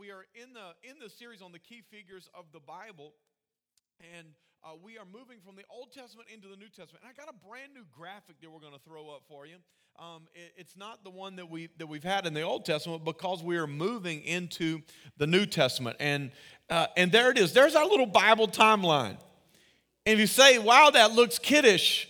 [0.00, 3.12] we are in the in the series on the key figures of the Bible,
[4.16, 4.28] and
[4.64, 7.04] uh, we are moving from the Old Testament into the New Testament.
[7.04, 9.56] And I got a brand new graphic that we're going to throw up for you.
[9.98, 13.04] Um, it, it's not the one that we that we've had in the Old Testament
[13.04, 14.80] because we are moving into
[15.18, 16.30] the New Testament, and
[16.70, 17.52] uh, and there it is.
[17.52, 19.18] There's our little Bible timeline.
[20.06, 22.08] And if you say, "Wow, that looks kiddish,"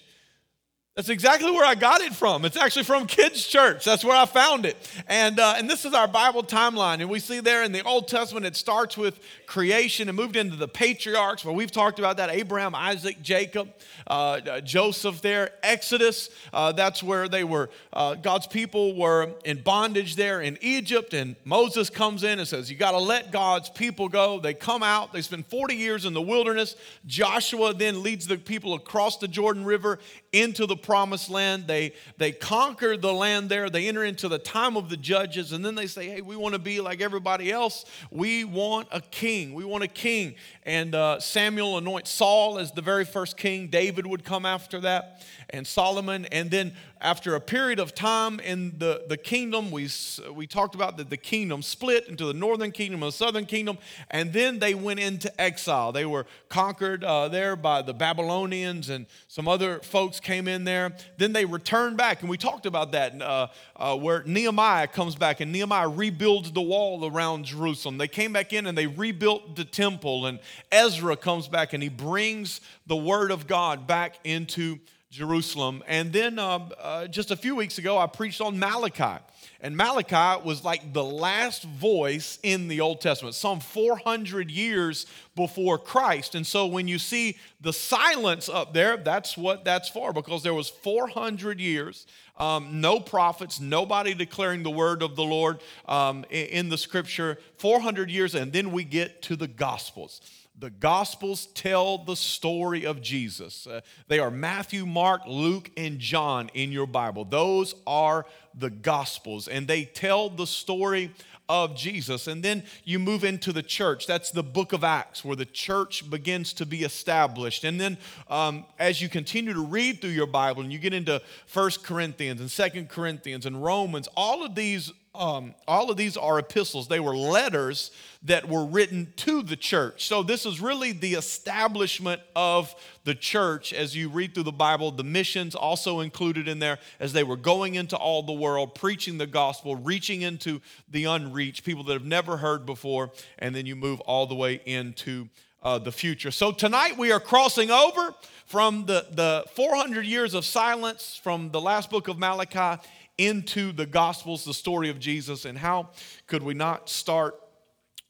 [0.96, 2.45] That's exactly where I got it from.
[2.45, 3.84] It's actually from Kids Church.
[3.84, 4.77] That's where I found it.
[5.06, 7.01] And, uh, and this is our Bible timeline.
[7.01, 10.56] And we see there in the Old Testament, it starts with creation and moved into
[10.56, 13.70] the patriarchs, where we've talked about that Abraham, Isaac, Jacob,
[14.09, 15.51] uh, uh, Joseph there.
[15.62, 21.15] Exodus, uh, that's where they were, uh, God's people were in bondage there in Egypt.
[21.15, 24.41] And Moses comes in and says, You got to let God's people go.
[24.41, 26.74] They come out, they spend 40 years in the wilderness.
[27.07, 30.01] Joshua then leads the people across the Jordan River
[30.32, 31.69] into the promised land.
[31.69, 33.71] They, they conquer the land there.
[33.71, 35.53] They enter into the time of the judges.
[35.53, 37.85] And then they say, hey, we want to be like everybody else.
[38.10, 39.55] We want a king.
[39.55, 40.35] We want a king.
[40.65, 43.69] And uh, Samuel anoints Saul as the very first king.
[43.69, 46.26] David would come after that, and Solomon.
[46.26, 49.88] And then after a period of time in the, the kingdom, we,
[50.34, 53.79] we talked about that the kingdom split into the northern kingdom and the southern kingdom,
[54.10, 55.92] and then they went into exile.
[55.92, 60.92] They were conquered uh, there by the Babylonians, and some other folks came in there.
[61.16, 65.41] Then they returned back, and we talked about that, uh, uh, where Nehemiah comes back,
[65.41, 67.98] and Nehemiah rebuilds the wall around Jerusalem.
[67.98, 70.38] They came back in and they rebuilt the temple, and
[70.70, 74.78] Ezra comes back and he brings the word of God back into
[75.11, 75.83] Jerusalem.
[75.89, 79.21] And then uh, uh, just a few weeks ago, I preached on Malachi.
[79.61, 85.78] And Malachi was like the last voice in the Old Testament, some 400 years before
[85.78, 86.37] Christ.
[86.37, 90.55] And so when you see the silence up there, that's what that's for, because there
[90.55, 92.06] was 400 years,
[92.38, 97.38] um, no prophets, nobody declaring the word of the Lord um, in, in the scripture,
[97.59, 100.20] 400 years, and then we get to the Gospels.
[100.60, 103.66] The Gospels tell the story of Jesus.
[103.66, 107.25] Uh, they are Matthew, Mark, Luke, and John in your Bible.
[107.25, 111.12] Those are the Gospels, and they tell the story
[111.49, 112.26] of Jesus.
[112.26, 114.06] And then you move into the church.
[114.06, 117.65] That's the book of Acts, where the church begins to be established.
[117.65, 117.97] And then
[118.28, 122.41] um, as you continue to read through your Bible and you get into First Corinthians
[122.41, 126.87] and Second Corinthians and Romans, all of these um, all of these are epistles.
[126.87, 127.91] They were letters
[128.22, 130.06] that were written to the church.
[130.06, 132.72] So, this is really the establishment of
[133.04, 134.93] the church as you read through the Bible.
[134.93, 139.19] The missions also included in there as they were going into all the world, preaching
[139.19, 143.10] the gospel, reaching into the unreached, people that have never heard before,
[143.41, 145.28] and then you move all the way into
[145.65, 146.31] uh, the future.
[146.31, 148.15] So, tonight we are crossing over
[148.47, 152.81] from the, the 400 years of silence from the last book of Malachi
[153.20, 155.91] into the Gospels, the story of Jesus, and how
[156.26, 157.34] could we not start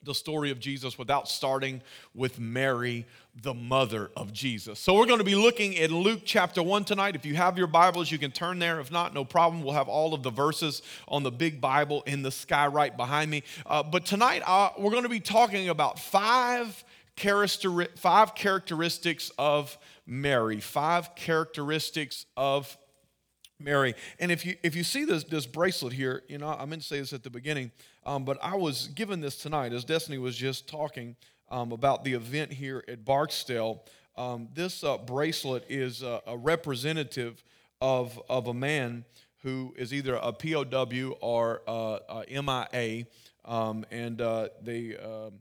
[0.03, 1.83] the story of Jesus without starting
[2.15, 3.07] with Mary,
[3.43, 4.79] the mother of Jesus.
[4.79, 7.15] So, we're going to be looking at Luke chapter 1 tonight.
[7.15, 8.81] If you have your Bibles, you can turn there.
[8.81, 9.63] If not, no problem.
[9.63, 13.31] We'll have all of the verses on the big Bible in the sky right behind
[13.31, 13.43] me.
[13.67, 16.83] Uh, but tonight, uh, we're going to be talking about five,
[17.17, 22.77] five characteristics of Mary, five characteristics of
[23.61, 23.95] Mary.
[24.19, 26.89] And if you if you see this this bracelet here, you know I meant to
[26.89, 27.71] say this at the beginning,
[28.05, 31.17] um, but I was given this tonight as Destiny was just talking
[31.51, 33.85] um, about the event here at Barksdale.
[34.17, 37.43] Um, this uh, bracelet is a representative
[37.81, 39.05] of of a man
[39.43, 41.99] who is either a POW or uh,
[42.29, 43.07] a MIA,
[43.45, 45.33] um, and uh, they um,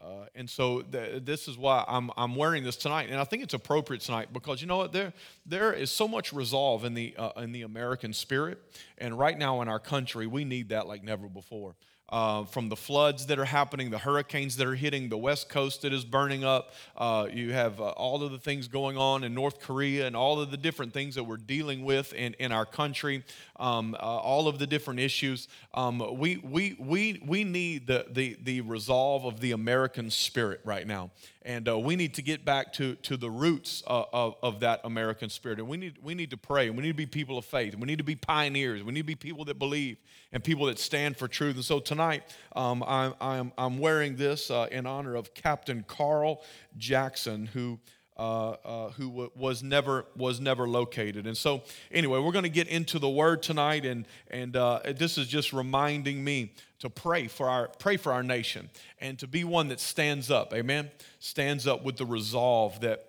[0.00, 3.42] uh, and so th- this is why I'm, I'm wearing this tonight, and I think
[3.42, 5.12] it's appropriate tonight because you know what there
[5.44, 8.58] there is so much resolve in the uh, in the American spirit,
[8.98, 11.74] and right now in our country we need that like never before
[12.08, 15.82] uh, from the floods that are happening, the hurricanes that are hitting, the west coast
[15.82, 16.72] that is burning up.
[16.96, 20.40] Uh, you have uh, all of the things going on in North Korea and all
[20.40, 23.24] of the different things that we're dealing with in, in our country,
[23.56, 25.48] um, uh, all of the different issues.
[25.74, 30.86] Um, we, we, we, we need the, the, the resolve of the American spirit right
[30.86, 31.10] now.
[31.42, 34.80] And uh, we need to get back to, to the roots uh, of, of that
[34.84, 35.58] American spirit.
[35.58, 36.66] And we need, we need to pray.
[36.66, 37.72] And we need to be people of faith.
[37.72, 38.82] and We need to be pioneers.
[38.82, 39.98] We need to be people that believe
[40.32, 41.54] and people that stand for truth.
[41.54, 42.22] And so tonight,
[42.54, 46.42] um, I'm, I'm, I'm wearing this uh, in honor of Captain Carl
[46.76, 47.78] Jackson, who.
[48.20, 51.28] Uh, uh, who w- was never was never located.
[51.28, 51.62] And so,
[51.92, 55.52] anyway, we're going to get into the Word tonight, and and uh, this is just
[55.52, 58.70] reminding me to pray for our pray for our nation
[59.00, 63.08] and to be one that stands up amen stands up with the resolve that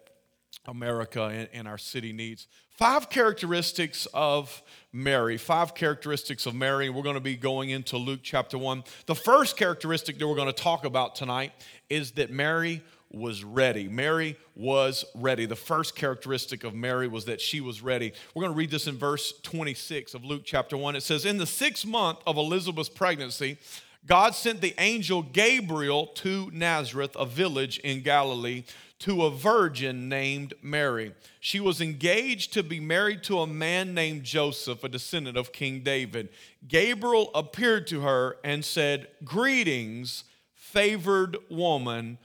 [0.70, 2.48] America and, and our city needs.
[2.70, 4.62] Five characteristics of
[4.94, 5.38] Mary.
[5.38, 6.90] Five characteristics of Mary.
[6.90, 8.84] We're going to be going into Luke chapter 1.
[9.06, 11.52] The first characteristic that we're going to talk about tonight
[11.90, 13.88] is that Mary was ready.
[13.88, 15.46] Mary was ready.
[15.46, 18.14] The first characteristic of Mary was that she was ready.
[18.34, 20.96] We're going to read this in verse 26 of Luke chapter 1.
[20.96, 23.58] It says, In the sixth month of Elizabeth's pregnancy,
[24.06, 28.64] God sent the angel Gabriel to Nazareth, a village in Galilee,
[29.00, 31.14] to a virgin named Mary.
[31.40, 35.82] She was engaged to be married to a man named Joseph, a descendant of King
[35.82, 36.30] David.
[36.68, 42.18] Gabriel appeared to her and said, Greetings, favored woman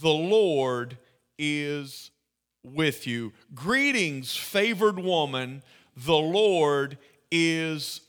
[0.00, 0.96] the Lord
[1.38, 2.10] is
[2.64, 3.32] with you.
[3.54, 5.62] Greetings, favored woman.
[5.96, 6.98] The Lord
[7.30, 8.00] is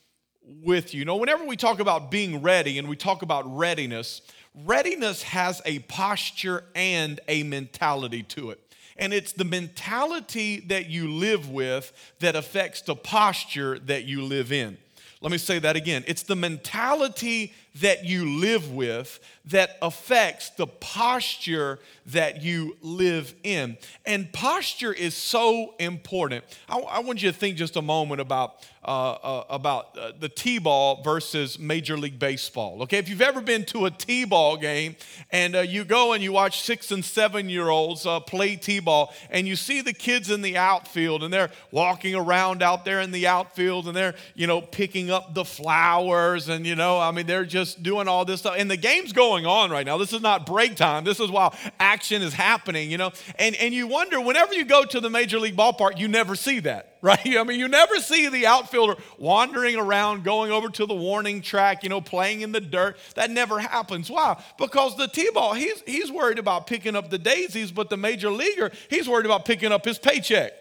[0.63, 1.05] with you.
[1.05, 4.21] Know, whenever we talk about being ready and we talk about readiness,
[4.65, 8.59] readiness has a posture and a mentality to it.
[8.97, 14.51] And it's the mentality that you live with that affects the posture that you live
[14.51, 14.77] in.
[15.21, 16.03] Let me say that again.
[16.05, 23.77] It's the mentality that you live with that affects the posture that you live in.
[24.05, 26.45] And posture is so important.
[26.69, 30.29] I, I want you to think just a moment about, uh, uh, about uh, the
[30.29, 32.83] T ball versus Major League Baseball.
[32.83, 34.95] Okay, if you've ever been to a T ball game
[35.31, 38.79] and uh, you go and you watch six and seven year olds uh, play T
[38.79, 43.01] ball and you see the kids in the outfield and they're walking around out there
[43.01, 47.11] in the outfield and they're, you know, picking up the flowers and, you know, I
[47.11, 48.55] mean, they're just doing all this stuff.
[48.57, 49.97] And the game's going on right now.
[49.97, 51.03] This is not break time.
[51.03, 53.11] This is while action is happening, you know.
[53.37, 56.59] And, and you wonder, whenever you go to the major league ballpark, you never see
[56.61, 57.19] that, right?
[57.25, 61.83] I mean, you never see the outfielder wandering around, going over to the warning track,
[61.83, 62.97] you know, playing in the dirt.
[63.15, 64.09] That never happens.
[64.09, 64.41] Why?
[64.57, 68.71] Because the T-ball, he's, he's worried about picking up the daisies, but the major leaguer,
[68.89, 70.53] he's worried about picking up his paycheck.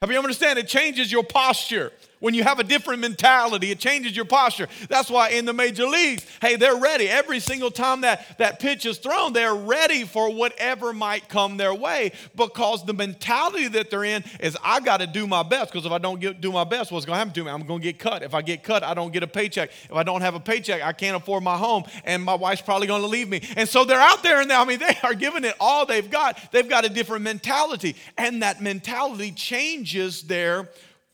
[0.00, 0.58] Have you understand?
[0.58, 1.92] It changes your posture.
[2.20, 4.66] When you have a different mentality, it changes your posture.
[4.88, 7.08] That's why in the major leagues, hey, they're ready.
[7.08, 11.74] Every single time that, that pitch is thrown, they're ready for whatever might come their
[11.74, 15.86] way because the mentality that they're in is I got to do my best because
[15.86, 17.50] if I don't get, do my best, what's going to happen to me?
[17.50, 18.22] I'm going to get cut.
[18.22, 19.70] If I get cut, I don't get a paycheck.
[19.84, 22.88] If I don't have a paycheck, I can't afford my home and my wife's probably
[22.88, 23.42] going to leave me.
[23.56, 26.10] And so they're out there and they, I mean, they are giving it all they've
[26.10, 26.50] got.
[26.50, 30.68] They've got a different mentality and that mentality changes their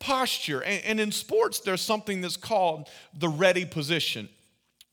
[0.05, 0.63] posture.
[0.63, 4.29] And, and in sports, there's something that's called the ready position.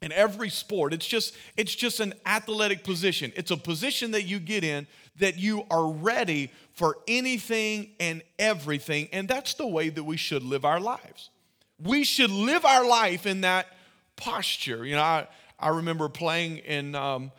[0.01, 3.31] In every sport it's just it's just an athletic position.
[3.35, 4.87] It's a position that you get in
[5.19, 9.09] that you are ready for anything and everything.
[9.11, 11.29] And that's the way that we should live our lives.
[11.77, 13.67] We should live our life in that
[14.15, 14.85] posture.
[14.85, 15.27] You know i,
[15.59, 17.31] I remember playing in um,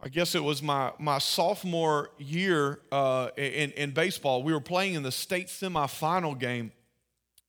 [0.00, 4.42] i guess it was my, my sophomore year uh, in, in baseball.
[4.42, 6.72] We were playing in the state semifinal game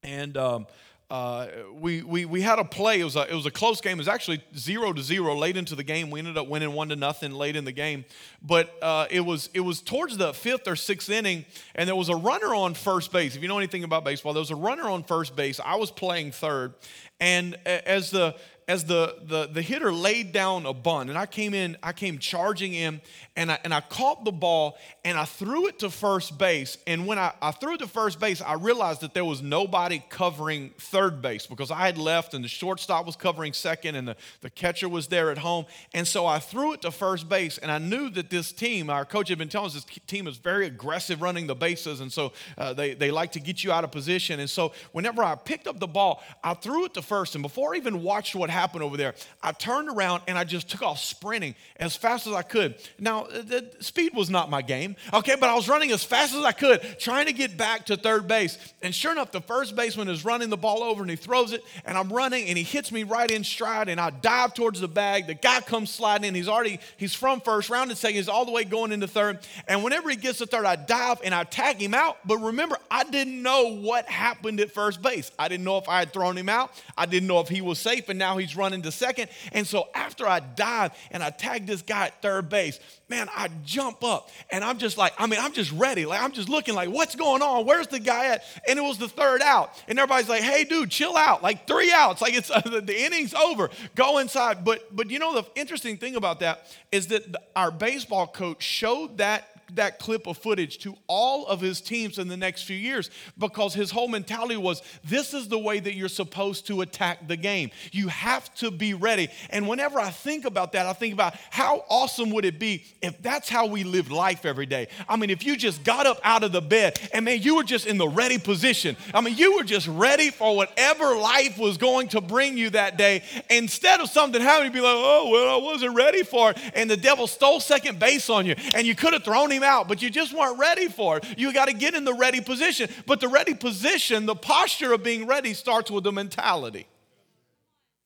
[0.03, 0.67] and um,
[1.11, 3.01] uh, we, we, we had a play.
[3.01, 3.93] It was a, it was a close game.
[3.93, 6.09] It was actually zero to zero late into the game.
[6.09, 8.05] We ended up winning one to nothing late in the game.
[8.41, 11.45] But uh, it, was, it was towards the fifth or sixth inning,
[11.75, 13.35] and there was a runner on first base.
[13.35, 15.59] If you know anything about baseball, there was a runner on first base.
[15.59, 16.75] I was playing third.
[17.19, 18.35] And as the,
[18.67, 22.19] as the, the, the hitter laid down a bunt, and I came in, I came
[22.19, 23.01] charging in,
[23.41, 26.77] and I, and I caught the ball and I threw it to first base.
[26.85, 30.03] And when I, I threw it to first base, I realized that there was nobody
[30.09, 34.15] covering third base because I had left and the shortstop was covering second and the,
[34.41, 35.65] the catcher was there at home.
[35.95, 39.05] And so I threw it to first base, and I knew that this team, our
[39.05, 42.33] coach had been telling us this team is very aggressive running the bases, and so
[42.59, 44.39] uh, they, they like to get you out of position.
[44.39, 47.73] And so whenever I picked up the ball, I threw it to first, and before
[47.73, 50.99] I even watched what happened over there, I turned around and I just took off
[50.99, 52.75] sprinting as fast as I could.
[52.99, 56.43] Now, the speed was not my game, okay, but I was running as fast as
[56.43, 58.57] I could, trying to get back to third base.
[58.81, 61.63] And sure enough, the first baseman is running the ball over and he throws it,
[61.85, 64.87] and I'm running and he hits me right in stride, and I dive towards the
[64.87, 65.27] bag.
[65.27, 66.35] The guy comes sliding in.
[66.35, 69.39] He's already, he's from first, round and second, he's all the way going into third.
[69.67, 72.17] And whenever he gets to third, I dive and I tag him out.
[72.25, 75.31] But remember, I didn't know what happened at first base.
[75.39, 76.71] I didn't know if I had thrown him out.
[76.97, 79.29] I didn't know if he was safe, and now he's running to second.
[79.51, 82.79] And so after I dive and I tag this guy at third base,
[83.11, 86.05] man, I jump up and I'm just like, I mean, I'm just ready.
[86.05, 87.65] Like, I'm just looking like, what's going on?
[87.65, 88.43] Where's the guy at?
[88.67, 89.71] And it was the third out.
[89.87, 91.43] And everybody's like, hey, dude, chill out.
[91.43, 92.21] Like, three outs.
[92.21, 93.69] Like, it's uh, the, the, inning's over.
[93.95, 94.63] Go inside.
[94.63, 98.63] But, but you know, the interesting thing about that is that the, our baseball coach
[98.63, 102.75] showed that that clip of footage to all of his teams in the next few
[102.75, 107.27] years because his whole mentality was this is the way that you're supposed to attack
[107.27, 107.71] the game.
[107.91, 109.29] You have to be ready.
[109.49, 113.21] And whenever I think about that, I think about how awesome would it be if
[113.21, 114.87] that's how we lived life every day.
[115.07, 117.63] I mean, if you just got up out of the bed and man, you were
[117.63, 118.97] just in the ready position.
[119.13, 122.97] I mean, you were just ready for whatever life was going to bring you that
[122.97, 123.23] day.
[123.49, 126.57] Instead of something happening, you'd be like, oh, well, I wasn't ready for it.
[126.73, 129.87] And the devil stole second base on you and you could have thrown him out,
[129.87, 131.25] but you just weren't ready for it.
[131.37, 132.89] You got to get in the ready position.
[133.05, 136.87] But the ready position, the posture of being ready starts with the mentality.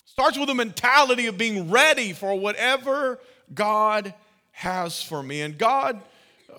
[0.06, 3.20] Starts with the mentality of being ready for whatever
[3.54, 4.14] God
[4.52, 5.42] has for me.
[5.42, 6.02] And God,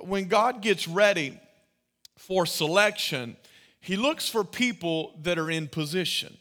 [0.01, 1.41] when God gets ready
[2.17, 3.37] for selection,
[3.81, 6.37] He looks for people that are in position.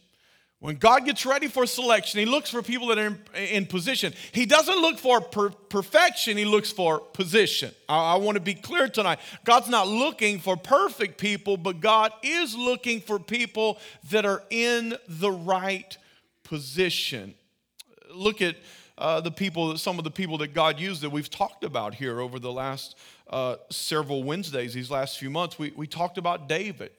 [0.66, 4.16] When God gets ready for selection, He looks for people that are in, in position.
[4.32, 7.72] He doesn't look for per- perfection, He looks for position.
[7.88, 9.20] I, I want to be clear tonight.
[9.44, 13.78] God's not looking for perfect people, but God is looking for people
[14.10, 15.96] that are in the right
[16.44, 17.36] position.
[18.12, 18.56] Look at
[18.98, 22.20] uh, the people, some of the people that God used that we've talked about here
[22.20, 22.98] over the last
[23.30, 25.60] uh, several Wednesdays, these last few months.
[25.60, 26.90] We, we talked about David.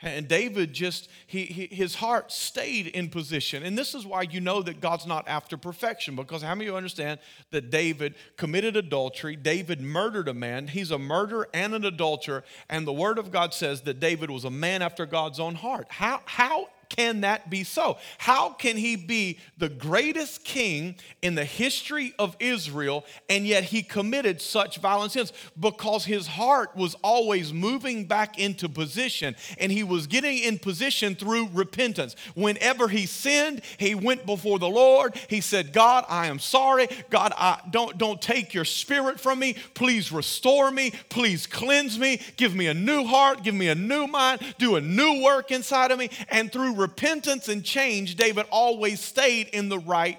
[0.00, 3.64] And David just, he, he, his heart stayed in position.
[3.64, 6.72] And this is why you know that God's not after perfection, because how many of
[6.72, 7.18] you understand
[7.50, 9.34] that David committed adultery?
[9.34, 10.68] David murdered a man.
[10.68, 12.44] He's a murderer and an adulterer.
[12.68, 15.86] And the word of God says that David was a man after God's own heart.
[15.90, 17.98] How, how can that be so?
[18.18, 23.82] How can he be the greatest king in the history of Israel and yet he
[23.82, 25.32] committed such violent sins?
[25.58, 31.14] Because his heart was always moving back into position and he was getting in position
[31.14, 32.16] through repentance.
[32.34, 35.14] Whenever he sinned, he went before the Lord.
[35.28, 36.88] He said, God, I am sorry.
[37.10, 39.56] God, I don't, don't take your spirit from me.
[39.74, 40.92] Please restore me.
[41.08, 42.20] Please cleanse me.
[42.36, 43.42] Give me a new heart.
[43.42, 44.40] Give me a new mind.
[44.58, 46.10] Do a new work inside of me.
[46.30, 50.18] And through repentance and change, David always stayed in the right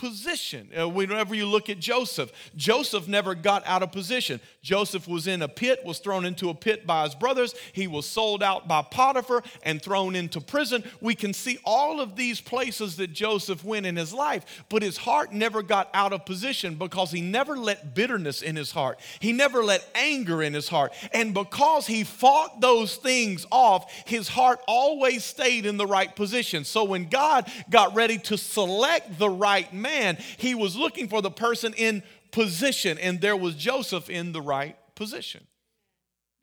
[0.00, 0.70] position.
[0.76, 4.40] Uh, whenever you look at Joseph, Joseph never got out of position.
[4.62, 7.54] Joseph was in a pit, was thrown into a pit by his brothers.
[7.74, 10.84] He was sold out by Potiphar and thrown into prison.
[11.02, 14.96] We can see all of these places that Joseph went in his life, but his
[14.96, 18.98] heart never got out of position because he never let bitterness in his heart.
[19.20, 20.94] He never let anger in his heart.
[21.12, 26.64] And because he fought those things off, his heart always stayed in the right position.
[26.64, 31.22] So when God got ready to select the right man, man, he was looking for
[31.22, 35.46] the person in position, and there was Joseph in the right position.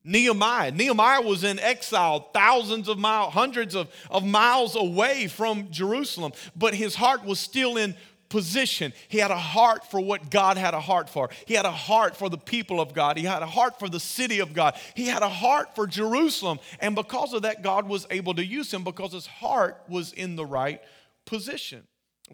[0.04, 0.72] Nehemiah.
[0.72, 6.74] Nehemiah was in exile thousands of miles, hundreds of, of miles away from Jerusalem, but
[6.74, 7.96] his heart was still in
[8.30, 8.94] position.
[9.08, 11.30] He had a heart for what God had a heart for.
[11.46, 13.18] He had a heart for the people of God.
[13.18, 14.76] He had a heart for the city of God.
[14.96, 16.60] He had a heart for Jerusalem.
[16.80, 20.36] And because of that, God was able to use him because his heart was in
[20.36, 20.82] the right
[21.26, 21.84] position.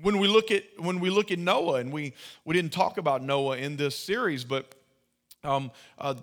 [0.02, 2.14] When we look at when we look at Noah, and we
[2.46, 4.74] we didn't talk about Noah in this series, but
[5.46, 6.16] um, uh,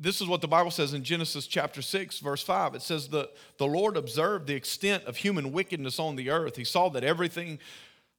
[0.00, 2.74] this is what the Bible says in Genesis chapter 6, verse 5.
[2.74, 6.56] It says, the, the Lord observed the extent of human wickedness on the earth.
[6.56, 7.58] He saw that everything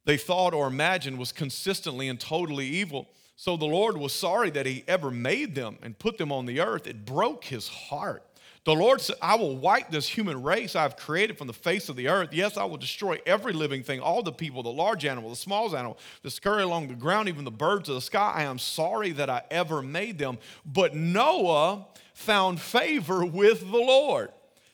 [0.05, 3.09] they thought or imagined was consistently and totally evil.
[3.35, 6.59] So the Lord was sorry that He ever made them and put them on the
[6.59, 6.85] earth.
[6.85, 8.23] It broke His heart.
[8.65, 11.97] The Lord said, I will wipe this human race I've created from the face of
[11.97, 12.29] the earth.
[12.31, 15.75] Yes, I will destroy every living thing, all the people, the large animal, the small
[15.75, 18.31] animal, the scurry along the ground, even the birds of the sky.
[18.33, 20.37] I am sorry that I ever made them.
[20.65, 24.29] But Noah found favor with the Lord.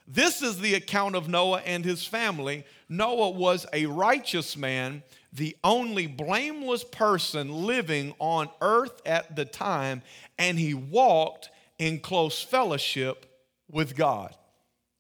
[0.08, 2.66] This is the account of Noah and his family.
[2.90, 5.02] Noah was a righteous man,
[5.34, 10.04] the only blameless person living on earth at the time,
[10.38, 13.26] and he walked in close fellowship
[13.70, 14.36] with God.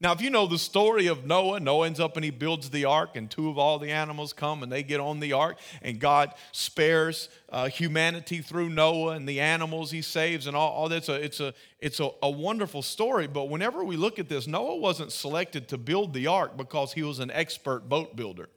[0.01, 2.85] Now, if you know the story of Noah, Noah ends up and he builds the
[2.85, 5.99] ark, and two of all the animals come and they get on the ark, and
[5.99, 11.09] God spares uh, humanity through Noah and the animals he saves, and all, all that's
[11.09, 13.27] a, it's, a, it's a, a wonderful story.
[13.27, 17.03] But whenever we look at this, Noah wasn't selected to build the ark because he
[17.03, 18.47] was an expert boat builder.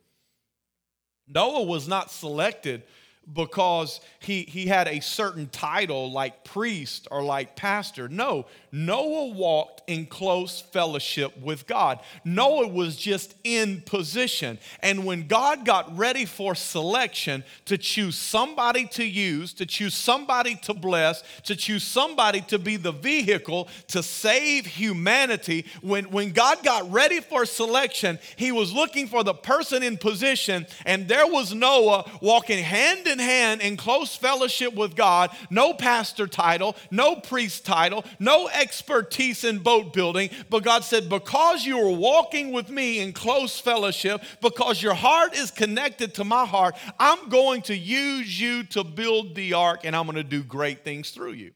[1.27, 2.85] Noah was not selected
[3.33, 8.09] because he, he had a certain title like priest or like pastor.
[8.09, 12.01] No, Noah walked in close fellowship with God.
[12.25, 14.59] Noah was just in position.
[14.81, 20.57] And when God got ready for selection to choose somebody to use, to choose somebody
[20.63, 26.63] to bless, to choose somebody to be the vehicle to save humanity, when, when God
[26.65, 30.67] got ready for selection, he was looking for the person in position.
[30.85, 36.27] And there was Noah walking hand in hand in close fellowship with God, no pastor
[36.27, 40.31] title, no priest title, no expertise in boat building.
[40.51, 45.37] But God said, Because you are walking with me in close fellowship, because your heart
[45.37, 49.95] is connected to my heart, I'm going to use you to build the ark and
[49.95, 51.53] I'm going to do great things through you.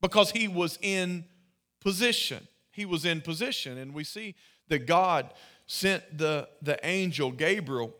[0.00, 1.24] Because he was in
[1.80, 2.48] position.
[2.72, 3.78] He was in position.
[3.78, 4.34] And we see
[4.68, 5.32] that God
[5.66, 7.94] sent the, the angel Gabriel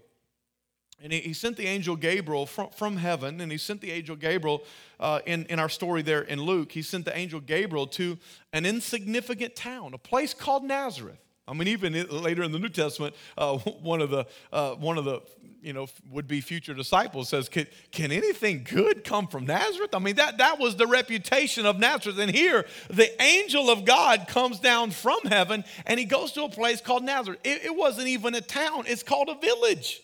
[1.05, 4.17] and he, he sent the angel Gabriel from, from heaven, and he sent the angel
[4.17, 4.65] Gabriel
[4.99, 6.73] uh, in, in our story there in Luke.
[6.73, 8.19] He sent the angel Gabriel to
[8.55, 11.19] an insignificant town, a place called Nazareth.
[11.47, 15.05] I mean, even later in the New Testament, uh, one of the uh, one of
[15.05, 15.21] the
[15.61, 19.99] you know would be future disciples says, can, "Can anything good come from Nazareth?" I
[19.99, 22.19] mean, that that was the reputation of Nazareth.
[22.19, 26.49] And here, the angel of God comes down from heaven, and he goes to a
[26.49, 27.41] place called Nazareth.
[27.45, 30.01] It, it wasn't even a town; it's called a village.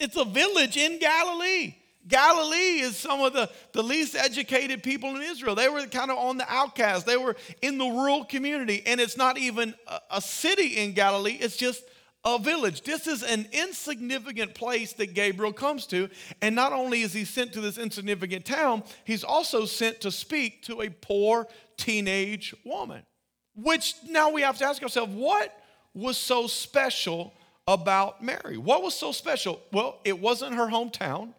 [0.00, 1.74] It's a village in Galilee.
[2.08, 5.54] Galilee is some of the, the least educated people in Israel.
[5.54, 7.04] They were kind of on the outcast.
[7.06, 8.82] They were in the rural community.
[8.86, 11.84] And it's not even a, a city in Galilee, it's just
[12.24, 12.82] a village.
[12.82, 16.08] This is an insignificant place that Gabriel comes to.
[16.42, 20.62] And not only is he sent to this insignificant town, he's also sent to speak
[20.64, 23.02] to a poor teenage woman.
[23.54, 25.54] Which now we have to ask ourselves what
[25.94, 27.34] was so special
[27.66, 28.56] about Mary.
[28.56, 29.60] What was so special?
[29.72, 31.34] Well, it wasn't her hometown,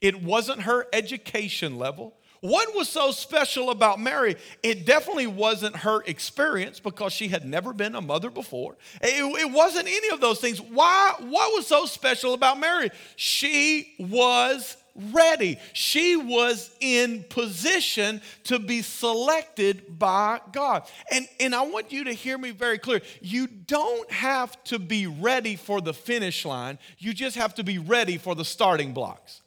[0.00, 2.14] it wasn't her education level.
[2.44, 4.36] What was so special about Mary?
[4.62, 8.76] It definitely wasn't her experience because she had never been a mother before.
[9.00, 10.60] It, it, wasn't any of those things.
[10.60, 11.14] Why?
[11.20, 12.90] What was so special about Mary?
[13.16, 15.58] She was ready.
[15.72, 20.84] She was in position to be selected by God.
[21.10, 23.00] And, and I want you to hear me very clear.
[23.20, 27.78] You don't have to be ready for the finish line, you just have to be
[27.78, 29.42] ready for the starting blocks.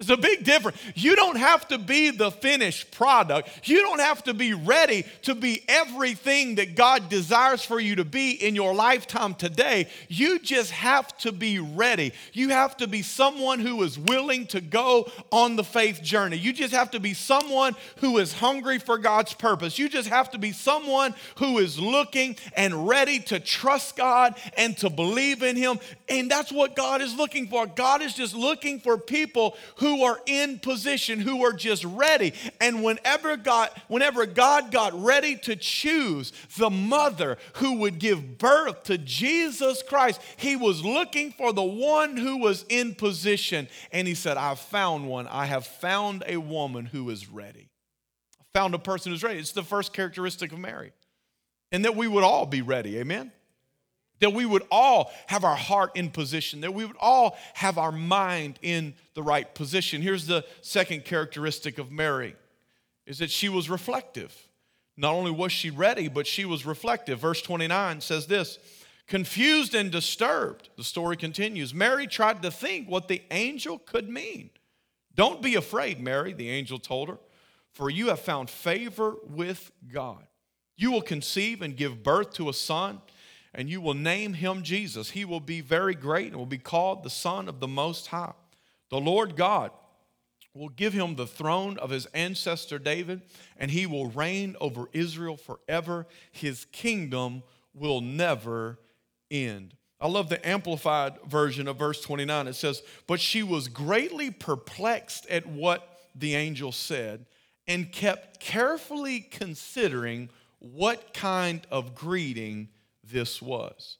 [0.00, 0.78] It's a big difference.
[0.94, 3.50] You don't have to be the finished product.
[3.68, 8.04] You don't have to be ready to be everything that God desires for you to
[8.04, 9.88] be in your lifetime today.
[10.08, 12.14] You just have to be ready.
[12.32, 16.38] You have to be someone who is willing to go on the faith journey.
[16.38, 19.78] You just have to be someone who is hungry for God's purpose.
[19.78, 24.74] You just have to be someone who is looking and ready to trust God and
[24.78, 25.78] to believe in Him.
[26.08, 27.66] And that's what God is looking for.
[27.66, 32.32] God is just looking for people who who are in position, who are just ready.
[32.60, 38.84] And whenever God, whenever God got ready to choose the mother who would give birth
[38.84, 43.68] to Jesus Christ, he was looking for the one who was in position.
[43.90, 45.26] And he said, I've found one.
[45.26, 47.68] I have found a woman who is ready.
[48.40, 49.40] I found a person who's ready.
[49.40, 50.92] It's the first characteristic of Mary.
[51.72, 52.98] And that we would all be ready.
[52.98, 53.32] Amen
[54.20, 57.92] that we would all have our heart in position, that we would all have our
[57.92, 60.02] mind in the right position.
[60.02, 62.36] Here's the second characteristic of Mary
[63.06, 64.36] is that she was reflective.
[64.96, 67.18] Not only was she ready, but she was reflective.
[67.18, 68.58] Verse 29 says this,
[69.06, 70.68] confused and disturbed.
[70.76, 71.74] The story continues.
[71.74, 74.50] Mary tried to think what the angel could mean.
[75.14, 77.18] Don't be afraid, Mary, the angel told her,
[77.72, 80.26] for you have found favor with God.
[80.76, 83.00] You will conceive and give birth to a son
[83.54, 85.10] and you will name him Jesus.
[85.10, 88.32] He will be very great and will be called the Son of the Most High.
[88.90, 89.70] The Lord God
[90.54, 93.22] will give him the throne of his ancestor David,
[93.56, 96.06] and he will reign over Israel forever.
[96.32, 97.42] His kingdom
[97.74, 98.78] will never
[99.30, 99.74] end.
[100.00, 102.48] I love the amplified version of verse 29.
[102.48, 107.26] It says, But she was greatly perplexed at what the angel said
[107.68, 112.68] and kept carefully considering what kind of greeting
[113.10, 113.98] this was.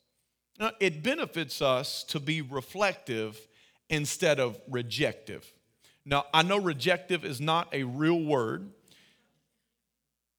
[0.59, 3.41] Now, it benefits us to be reflective
[3.89, 5.51] instead of rejective.
[6.05, 8.71] Now, I know rejective is not a real word,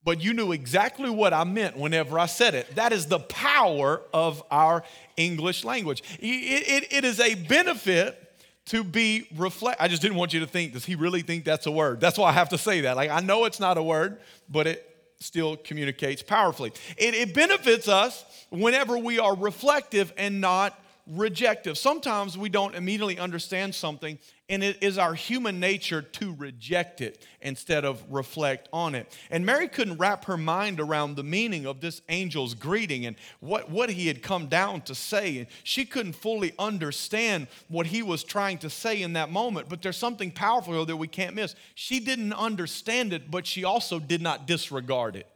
[0.03, 2.75] but you knew exactly what I meant whenever I said it.
[2.75, 4.83] That is the power of our
[5.17, 6.03] English language.
[6.19, 8.17] It, it, it is a benefit
[8.65, 9.81] to be reflect.
[9.81, 11.99] I just didn't want you to think, does he really think that's a word?
[11.99, 12.95] That's why I have to say that.
[12.95, 14.90] Like, I know it's not a word, but it
[15.21, 16.71] still communicates powerfully.
[16.97, 20.77] It, it benefits us whenever we are reflective and not
[21.11, 21.77] rejective.
[21.77, 27.25] Sometimes we don't immediately understand something, and it is our human nature to reject it
[27.41, 29.17] instead of reflect on it.
[29.29, 33.69] And Mary couldn't wrap her mind around the meaning of this angel's greeting and what,
[33.69, 35.39] what he had come down to say.
[35.39, 39.67] And she couldn't fully understand what he was trying to say in that moment.
[39.67, 41.55] But there's something powerful that we can't miss.
[41.75, 45.27] She didn't understand it, but she also did not disregard it.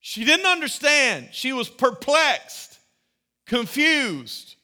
[0.00, 1.28] She didn't understand.
[1.32, 2.73] She was perplexed
[3.46, 4.56] confused,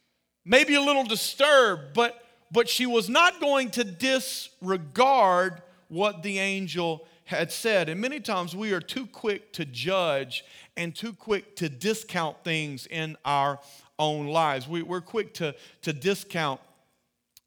[0.44, 7.06] maybe a little disturbed, but but she was not going to disregard what the angel
[7.24, 7.88] had said.
[7.88, 10.44] And many times we are too quick to judge
[10.76, 13.60] and too quick to discount things in our
[13.98, 14.66] own lives.
[14.66, 16.60] We, are quick to, to discount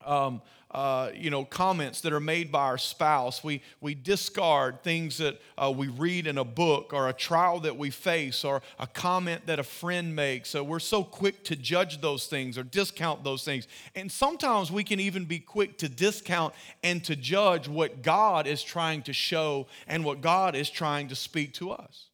[0.05, 0.41] um,
[0.73, 3.43] uh, you know, comments that are made by our spouse.
[3.43, 7.77] We, we discard things that uh, we read in a book or a trial that
[7.77, 10.49] we face or a comment that a friend makes.
[10.49, 13.67] So we're so quick to judge those things or discount those things.
[13.93, 18.63] And sometimes we can even be quick to discount and to judge what God is
[18.63, 22.09] trying to show and what God is trying to speak to us.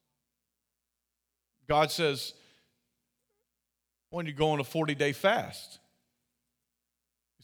[1.66, 2.34] God says,
[4.10, 5.79] when you go on a 40 day fast,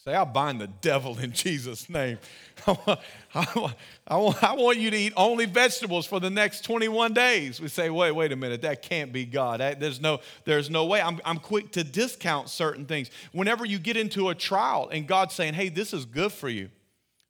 [0.06, 2.18] Say, I bind the devil in Jesus' name.
[2.68, 2.94] I,
[3.34, 3.74] I,
[4.06, 7.60] I, want you to eat only vegetables for the next 21 days.
[7.60, 9.58] We say, wait, wait a minute, that can't be God.
[9.80, 11.00] There's no, there's no way.
[11.00, 13.10] I'm, I'm quick to discount certain things.
[13.32, 16.70] Whenever you get into a trial and God's saying, hey, this is good for you,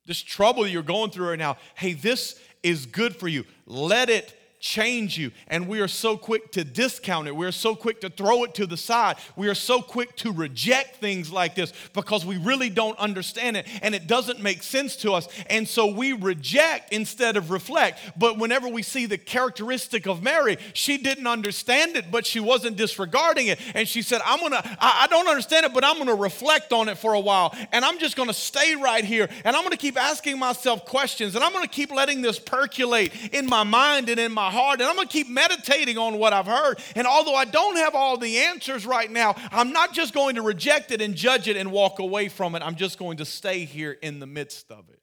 [0.05, 3.43] this trouble you're going through right now, hey, this is good for you.
[3.65, 5.31] Let it change you.
[5.47, 7.35] And we are so quick to discount it.
[7.35, 9.15] We are so quick to throw it to the side.
[9.37, 13.65] We are so quick to reject things like this because we really don't understand it
[13.81, 15.29] and it doesn't make sense to us.
[15.49, 17.99] And so we reject instead of reflect.
[18.17, 22.75] But whenever we see the characteristic of Mary, she didn't understand it, but she wasn't
[22.75, 23.59] disregarding it.
[23.73, 26.97] And she said, I'm gonna, I, don't understand it, but I'm gonna reflect on it
[26.97, 27.55] for a while.
[27.71, 29.29] And I'm just gonna stay right here.
[29.45, 31.35] And I'm gonna keep asking myself questions.
[31.35, 34.89] And I'm gonna keep letting this percolate in my mind and in my heart, and
[34.89, 36.79] I'm going to keep meditating on what I've heard.
[36.95, 40.41] And although I don't have all the answers right now, I'm not just going to
[40.41, 42.61] reject it and judge it and walk away from it.
[42.61, 44.99] I'm just going to stay here in the midst of it.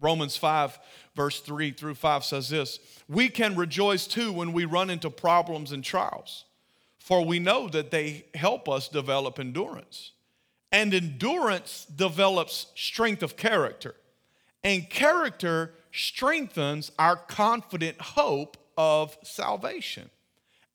[0.00, 0.78] Romans 5,
[1.14, 5.72] verse 3 through 5 says this We can rejoice too when we run into problems
[5.72, 6.44] and trials,
[6.98, 10.12] for we know that they help us develop endurance.
[10.72, 13.96] And endurance develops strength of character.
[14.62, 20.10] And character strengthens our confident hope of salvation.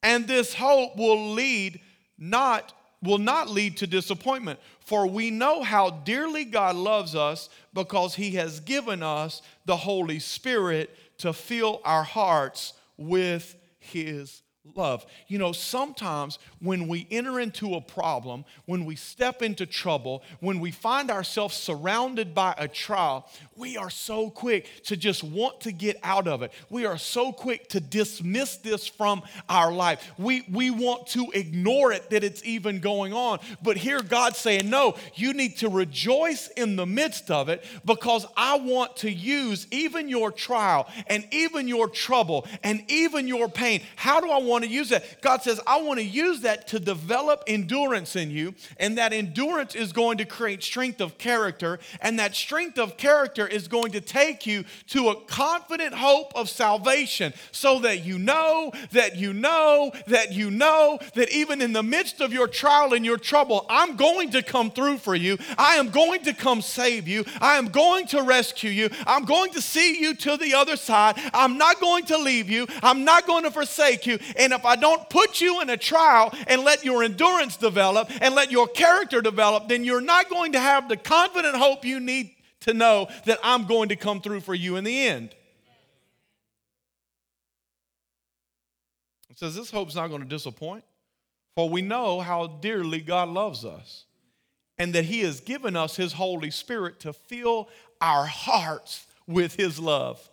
[0.03, 1.79] And this hope will lead
[2.17, 2.73] not
[3.03, 8.31] will not lead to disappointment, for we know how dearly God loves us because he
[8.31, 14.41] has given us the Holy Spirit to fill our hearts with his
[14.73, 15.05] love.
[15.27, 20.59] You know, sometimes when we enter into a problem, when we step into trouble, when
[20.59, 25.71] we find ourselves surrounded by a trial, we are so quick to just want to
[25.71, 26.51] get out of it.
[26.69, 30.11] We are so quick to dismiss this from our life.
[30.17, 33.39] We, we want to ignore it that it's even going on.
[33.61, 38.25] But here God's saying, no, you need to rejoice in the midst of it because
[38.35, 43.81] I want to use even your trial and even your trouble and even your pain.
[43.95, 45.21] How do I want to use that?
[45.21, 49.75] God says, I want to use that to develop endurance in you, and that endurance
[49.75, 54.01] is going to create strength of character, and that strength of character is going to
[54.01, 59.91] take you to a confident hope of salvation so that you know, that you know,
[60.07, 63.95] that you know that even in the midst of your trial and your trouble, I'm
[63.95, 65.37] going to come through for you.
[65.57, 67.25] I am going to come save you.
[67.41, 68.89] I am going to rescue you.
[69.07, 71.19] I'm going to see you to the other side.
[71.33, 72.67] I'm not going to leave you.
[72.83, 74.19] I'm not going to forsake you.
[74.37, 78.35] And if I don't put you in a trial and let your endurance develop and
[78.35, 82.31] let your character develop, then you're not going to have the confident hope you need
[82.61, 85.35] to know that I'm going to come through for you in the end.
[89.29, 90.83] It says this hope's not going to disappoint,
[91.55, 94.05] for we know how dearly God loves us
[94.77, 99.79] and that He has given us His Holy Spirit to fill our hearts with His
[99.79, 100.29] love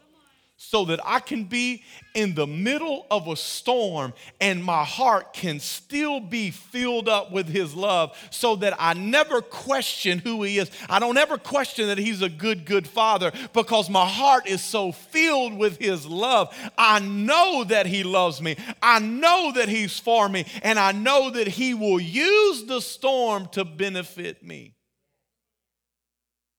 [0.65, 1.83] so that I can be
[2.15, 7.49] in the middle of a storm and my heart can still be filled up with
[7.49, 10.71] His love so that I never question who He is.
[10.89, 14.93] I don't ever question that He's a good, good Father because my heart is so
[14.93, 16.57] filled with His love.
[16.79, 21.31] I know that He loves me, I know that He's for me, and I know
[21.31, 24.77] that He will use the storm to benefit me.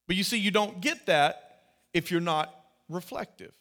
[0.07, 1.61] But you see, you don't get that
[1.93, 2.53] if you're not
[2.89, 3.53] reflective.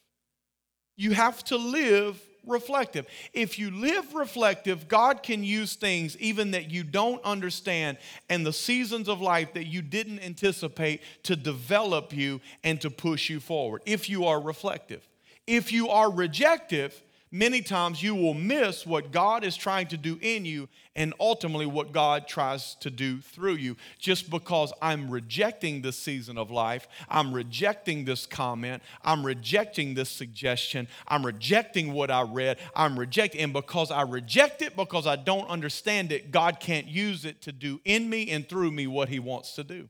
[0.96, 3.06] You have to live reflective.
[3.32, 8.52] If you live reflective, God can use things even that you don't understand and the
[8.52, 13.82] seasons of life that you didn't anticipate to develop you and to push you forward.
[13.86, 15.08] If you are reflective.
[15.46, 17.00] If you are rejective,
[17.32, 21.64] many times you will miss what God is trying to do in you and ultimately
[21.64, 23.76] what God tries to do through you.
[23.98, 30.10] Just because I'm rejecting this season of life, I'm rejecting this comment, I'm rejecting this
[30.10, 35.16] suggestion, I'm rejecting what I read, I'm rejecting, and because I reject it, because I
[35.16, 39.08] don't understand it, God can't use it to do in me and through me what
[39.08, 39.88] He wants to do.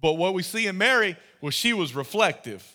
[0.00, 2.66] But what we see in Mary was she was reflective.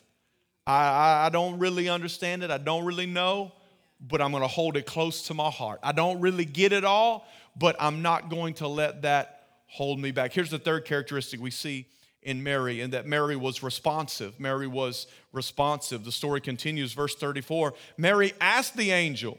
[0.67, 3.51] I, I, don't really understand it, I don't really know
[3.99, 5.79] but I'm going to hold it close to my heart.
[5.83, 10.11] I don't really get it all, but I'm not going to let that hold me
[10.11, 10.33] back.
[10.33, 11.87] Here's the third characteristic we see
[12.21, 14.39] in Mary, and that Mary was responsive.
[14.39, 16.03] Mary was responsive.
[16.03, 17.73] The story continues, verse 34.
[17.97, 19.37] Mary asked the angel,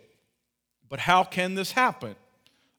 [0.89, 2.15] But how can this happen?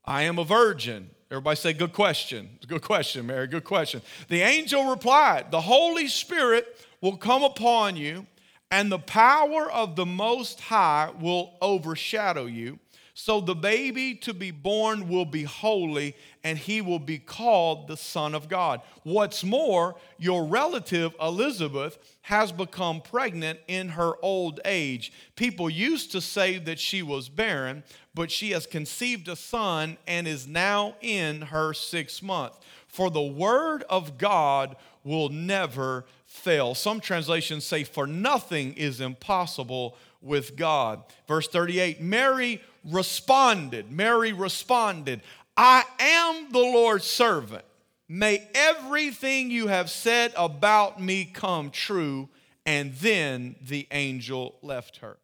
[0.06, 1.10] I am a virgin.
[1.30, 2.58] Everybody say, Good question.
[2.68, 3.48] Good question, Mary.
[3.48, 4.02] Good question.
[4.30, 6.66] The angel replied, The Holy Spirit
[7.02, 8.26] will come upon you
[8.70, 12.80] and the power of the Most High will overshadow you.
[13.20, 17.98] So the baby to be born will be holy, and he will be called the
[17.98, 18.82] Son of God.
[19.02, 25.12] What's more, your relative Elizabeth has become pregnant in her old age.
[25.36, 30.28] People used to say that she was barren, but she has conceived a son and
[30.28, 32.54] is now in her sixth month.
[32.88, 36.06] For the word of God will never
[36.38, 36.76] fail.
[36.76, 41.04] Some translations say, For nothing is impossible with God.
[41.28, 45.22] Verse 38 Mary responded, Mary responded,
[45.56, 47.66] I am the Lord's servant.
[48.08, 52.30] May everything you have said about me come true.
[52.66, 55.18] And then the angel left her.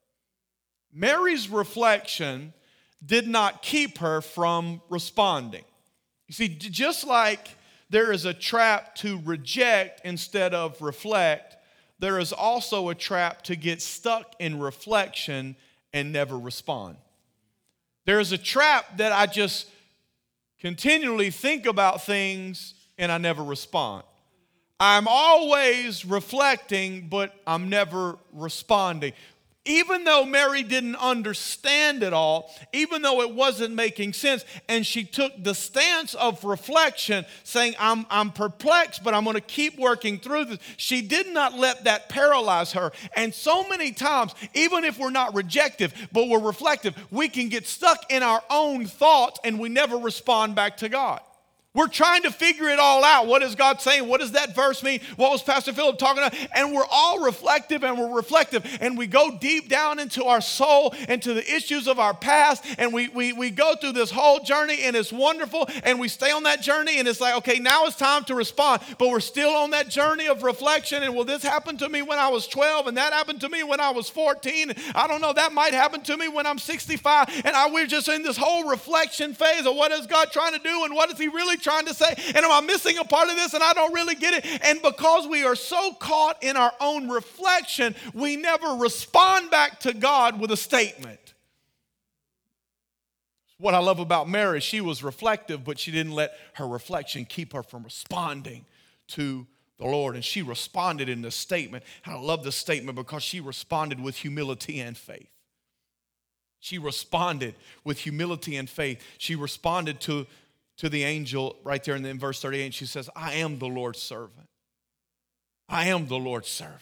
[0.93, 2.53] Mary's reflection
[3.05, 5.65] did not keep her from responding.
[6.27, 7.49] You see, just like
[7.93, 11.57] there is a trap to reject instead of reflect.
[11.99, 15.55] There is also a trap to get stuck in reflection
[15.93, 16.97] and never respond.
[18.05, 19.67] There is a trap that I just
[20.59, 24.03] continually think about things and I never respond.
[24.79, 29.13] I'm always reflecting, but I'm never responding
[29.65, 35.03] even though Mary didn't understand it all, even though it wasn't making sense, and she
[35.05, 40.19] took the stance of reflection, saying, I'm, I'm perplexed, but I'm going to keep working
[40.19, 42.91] through this, she did not let that paralyze her.
[43.15, 47.65] And so many times, even if we're not rejective, but we're reflective, we can get
[47.65, 51.21] stuck in our own thoughts and we never respond back to God.
[51.75, 53.25] We're trying to figure it all out.
[53.25, 54.07] What is God saying?
[54.07, 54.99] What does that verse mean?
[55.15, 56.35] What was Pastor Philip talking about?
[56.55, 60.93] And we're all reflective and we're reflective and we go deep down into our soul,
[61.09, 64.83] into the issues of our past, and we, we, we go through this whole journey
[64.83, 67.95] and it's wonderful and we stay on that journey and it's like, okay, now it's
[67.95, 71.01] time to respond, but we're still on that journey of reflection.
[71.01, 73.63] And well, this happened to me when I was 12 and that happened to me
[73.63, 74.73] when I was 14.
[74.93, 77.29] I don't know, that might happen to me when I'm 65.
[77.43, 80.59] And I, we're just in this whole reflection phase of what is God trying to
[80.59, 82.13] do and what is He really trying to say?
[82.27, 84.61] And am I missing a part of this and I don't really get it?
[84.65, 89.93] And because we are so caught in our own reflection, we never respond back to
[89.93, 91.19] God with a statement.
[93.57, 97.53] What I love about Mary, she was reflective, but she didn't let her reflection keep
[97.53, 98.65] her from responding
[99.09, 99.47] to
[99.77, 100.15] the Lord.
[100.15, 101.83] And she responded in this statement.
[102.03, 105.29] And I love this statement because she responded with humility and faith.
[106.59, 109.03] She responded with humility and faith.
[109.17, 110.25] She responded to
[110.77, 112.73] to the angel right there in verse 38.
[112.73, 114.47] She says, I am the Lord's servant.
[115.69, 116.81] I am the Lord's servant.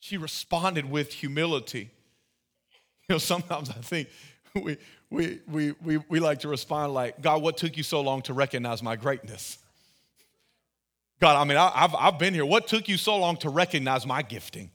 [0.00, 1.90] She responded with humility.
[3.08, 4.08] You know, sometimes I think
[4.54, 4.78] we,
[5.10, 8.32] we, we, we, we like to respond like, God, what took you so long to
[8.32, 9.58] recognize my greatness?
[11.20, 12.46] God, I mean, I, have I've been here.
[12.46, 14.70] What took you so long to recognize my gifting?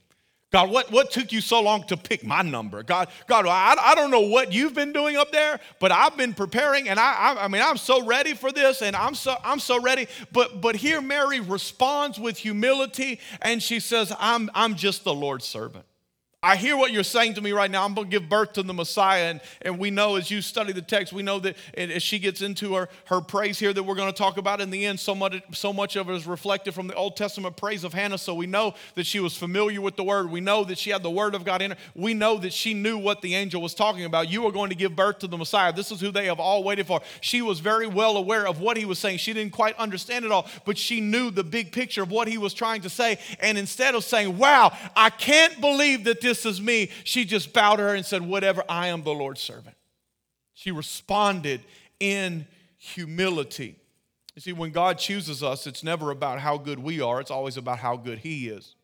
[0.50, 2.82] God, what, what took you so long to pick my number?
[2.82, 6.34] God, God, I, I don't know what you've been doing up there, but I've been
[6.34, 9.60] preparing and I, I, I mean, I'm so ready for this and I'm so, I'm
[9.60, 10.08] so ready.
[10.32, 15.44] But, but here Mary responds with humility and she says, I'm, I'm just the Lord's
[15.44, 15.84] servant.
[16.42, 17.84] I hear what you're saying to me right now.
[17.84, 19.24] I'm going to give birth to the Messiah.
[19.24, 22.40] And, and we know as you study the text, we know that as she gets
[22.40, 25.14] into her, her praise here that we're going to talk about in the end, so
[25.14, 28.16] much, so much of it is reflected from the Old Testament praise of Hannah.
[28.16, 30.30] So we know that she was familiar with the word.
[30.30, 31.76] We know that she had the word of God in her.
[31.94, 34.30] We know that she knew what the angel was talking about.
[34.30, 35.74] You are going to give birth to the Messiah.
[35.74, 37.02] This is who they have all waited for.
[37.20, 39.18] She was very well aware of what he was saying.
[39.18, 42.38] She didn't quite understand it all, but she knew the big picture of what he
[42.38, 43.18] was trying to say.
[43.40, 47.52] And instead of saying, Wow, I can't believe that this this is me, she just
[47.52, 49.76] bowed her and said, Whatever, I am the Lord's servant.
[50.54, 51.60] She responded
[51.98, 52.46] in
[52.78, 53.76] humility.
[54.36, 57.56] You see, when God chooses us, it's never about how good we are, it's always
[57.56, 58.76] about how good He is.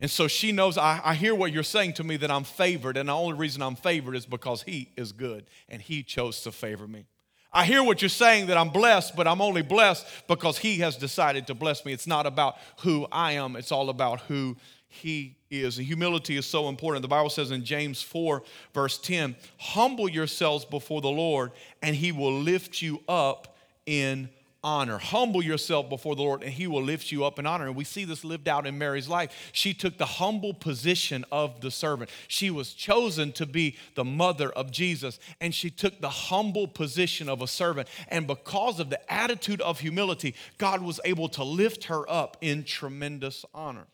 [0.00, 2.96] And so she knows I, I, hear what you're saying to me that I'm favored,
[2.96, 6.52] and the only reason I'm favored is because He is good and He chose to
[6.52, 7.06] favor me.
[7.52, 10.96] I hear what you're saying that I'm blessed, but I'm only blessed because He has
[10.96, 11.92] decided to bless me.
[11.92, 14.56] It's not about who I am, it's all about who
[15.02, 15.78] He is.
[15.78, 17.02] And humility is so important.
[17.02, 21.50] The Bible says in James 4, verse 10 Humble yourselves before the Lord,
[21.82, 24.28] and He will lift you up in
[24.62, 24.98] honor.
[24.98, 27.66] Humble yourself before the Lord, and He will lift you up in honor.
[27.66, 29.50] And we see this lived out in Mary's life.
[29.52, 32.08] She took the humble position of the servant.
[32.28, 37.28] She was chosen to be the mother of Jesus, and she took the humble position
[37.28, 37.88] of a servant.
[38.08, 42.62] And because of the attitude of humility, God was able to lift her up in
[42.62, 43.86] tremendous honor.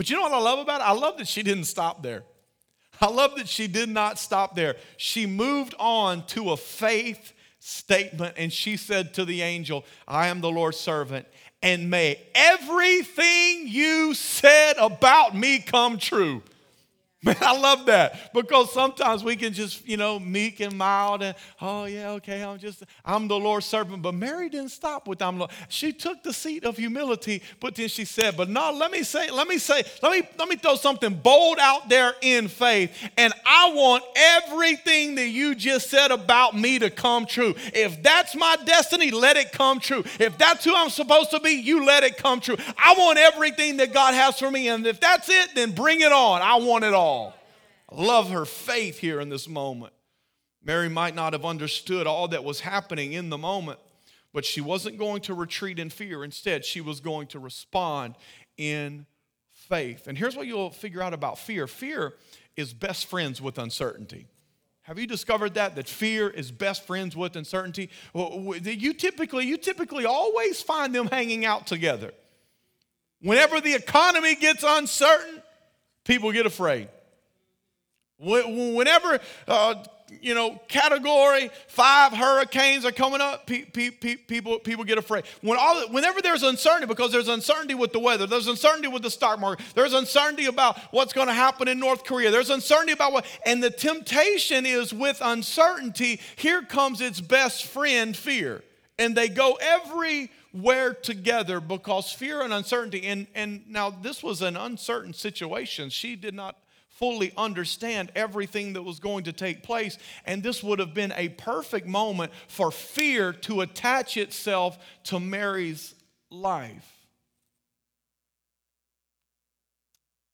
[0.00, 0.84] But you know what I love about it?
[0.84, 2.22] I love that she didn't stop there.
[3.02, 4.76] I love that she did not stop there.
[4.96, 10.40] She moved on to a faith statement and she said to the angel, I am
[10.40, 11.26] the Lord's servant,
[11.62, 16.44] and may everything you said about me come true.
[17.24, 21.34] Man, I love that because sometimes we can just, you know, meek and mild and,
[21.60, 24.00] oh, yeah, okay, I'm just, I'm the Lord's servant.
[24.00, 25.50] But Mary didn't stop with I'm Lord.
[25.68, 29.30] She took the seat of humility, but then she said, but no, let me say,
[29.30, 32.90] let me say, let me, let me throw something bold out there in faith.
[33.18, 37.54] And I want everything that you just said about me to come true.
[37.74, 40.04] If that's my destiny, let it come true.
[40.18, 42.56] If that's who I'm supposed to be, you let it come true.
[42.78, 44.68] I want everything that God has for me.
[44.68, 46.40] And if that's it, then bring it on.
[46.40, 47.34] I want it all all.
[47.90, 49.92] I love her faith here in this moment.
[50.62, 53.80] Mary might not have understood all that was happening in the moment,
[54.32, 56.22] but she wasn't going to retreat in fear.
[56.22, 58.14] Instead, she was going to respond
[58.56, 59.06] in
[59.50, 60.06] faith.
[60.06, 62.14] And here's what you'll figure out about fear fear
[62.56, 64.26] is best friends with uncertainty.
[64.82, 67.90] Have you discovered that that fear is best friends with uncertainty?
[68.14, 72.12] You typically you typically always find them hanging out together.
[73.20, 75.42] Whenever the economy gets uncertain,
[76.04, 76.88] people get afraid.
[78.20, 79.74] Whenever, uh,
[80.20, 85.24] you know, category five hurricanes are coming up, pe- pe- pe- people, people get afraid.
[85.40, 89.10] When all, whenever there's uncertainty, because there's uncertainty with the weather, there's uncertainty with the
[89.10, 93.12] stock market, there's uncertainty about what's going to happen in North Korea, there's uncertainty about
[93.12, 98.62] what, and the temptation is with uncertainty, here comes its best friend, fear.
[98.98, 104.58] And they go everywhere together because fear and uncertainty, and, and now this was an
[104.58, 105.88] uncertain situation.
[105.88, 106.56] She did not
[107.00, 109.98] fully understand everything that was going to take place.
[110.26, 115.94] And this would have been a perfect moment for fear to attach itself to Mary's
[116.30, 116.98] life.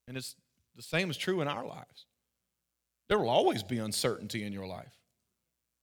[0.08, 0.34] And it's
[0.74, 2.06] the same is true in our lives.
[3.08, 4.92] There will always be uncertainty in your life.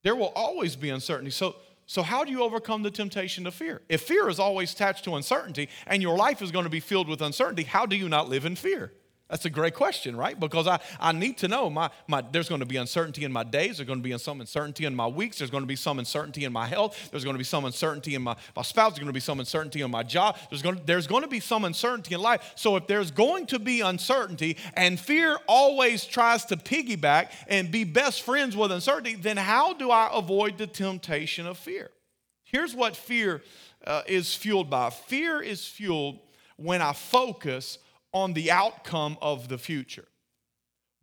[0.04, 1.32] There will always be uncertainty.
[1.32, 3.82] So, so how do you overcome the temptation to fear?
[3.88, 7.08] If fear is always attached to uncertainty and your life is going to be filled
[7.08, 8.92] with uncertainty, how do you not live in fear?
[9.34, 10.40] That's a great question, right?
[10.40, 13.44] Because I, I need to know my, my there's going to be uncertainty in my
[13.44, 15.98] days, there's going to be some uncertainty in my weeks, there's going to be some
[15.98, 19.00] uncertainty in my health, there's going to be some uncertainty in my, my spouse, there's
[19.00, 21.40] going to be some uncertainty in my job, there's going, to, there's going to be
[21.40, 22.54] some uncertainty in life.
[22.56, 27.86] So if there's going to be uncertainty and fear always tries to piggyback and be
[27.86, 31.90] best friends with uncertainty, then how do I avoid the temptation of fear?
[32.44, 33.42] Here's what fear
[33.88, 36.20] uh, is fueled by fear is fueled
[36.56, 37.80] when I focus
[38.14, 40.08] on the outcome of the future.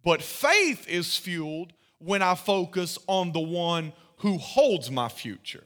[0.03, 5.65] But faith is fueled when I focus on the one who holds my future.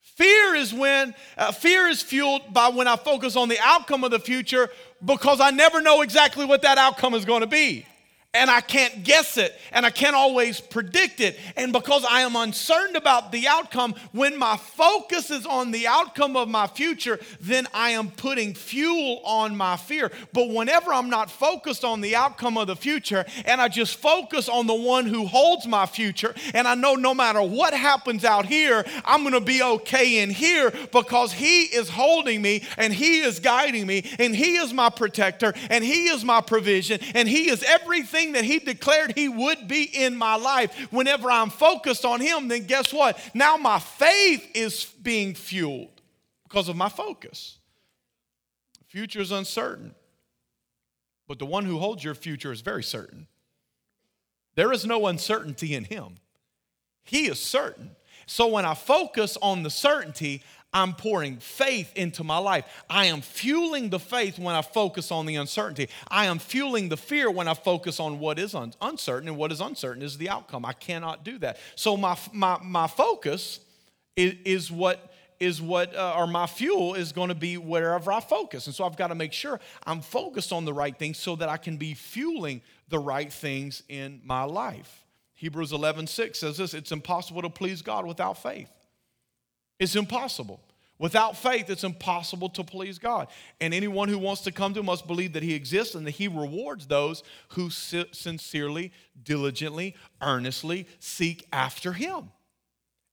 [0.00, 4.10] Fear is when uh, fear is fueled by when I focus on the outcome of
[4.10, 4.68] the future
[5.04, 7.86] because I never know exactly what that outcome is going to be
[8.34, 11.38] and I can't guess it and I can't always predict it.
[11.54, 16.34] And because I am uncertain about the outcome, when my focus is on the outcome
[16.36, 20.10] of my future, then I am putting fuel on my fear.
[20.32, 24.48] But whenever I'm not focused on the outcome of the future and I just focus
[24.48, 28.46] on the one who holds my future, and I know no matter what happens out
[28.46, 33.40] here, I'm gonna be okay in here because He is holding me and He is
[33.40, 37.62] guiding me and He is my protector and He is my provision and He is
[37.62, 42.20] everything everything that He declared He would be in my life, whenever I'm focused on
[42.20, 43.18] Him, then guess what?
[43.34, 46.00] Now my faith is being fueled
[46.44, 47.58] because of my focus.
[48.78, 49.94] The future is uncertain,
[51.26, 53.26] but the one who holds your future is very certain.
[54.54, 56.16] There is no uncertainty in Him,
[57.04, 57.96] He is certain.
[58.26, 62.64] So when I focus on the certainty, I'm pouring faith into my life.
[62.88, 65.88] I am fueling the faith when I focus on the uncertainty.
[66.08, 69.52] I am fueling the fear when I focus on what is un- uncertain, and what
[69.52, 70.64] is uncertain is the outcome.
[70.64, 71.58] I cannot do that.
[71.74, 73.60] So, my, my, my focus
[74.16, 78.20] is, is what is what, uh, or my fuel is going to be wherever I
[78.20, 78.68] focus.
[78.68, 81.48] And so I've got to make sure I'm focused on the right things so that
[81.48, 85.04] I can be fueling the right things in my life.
[85.34, 88.70] Hebrews 11, 6 says this it's impossible to please God without faith.
[89.80, 90.60] It's impossible.
[91.02, 93.26] Without faith, it's impossible to please God.
[93.60, 96.12] And anyone who wants to come to him must believe that he exists and that
[96.12, 102.30] he rewards those who sincerely, diligently, earnestly seek after him.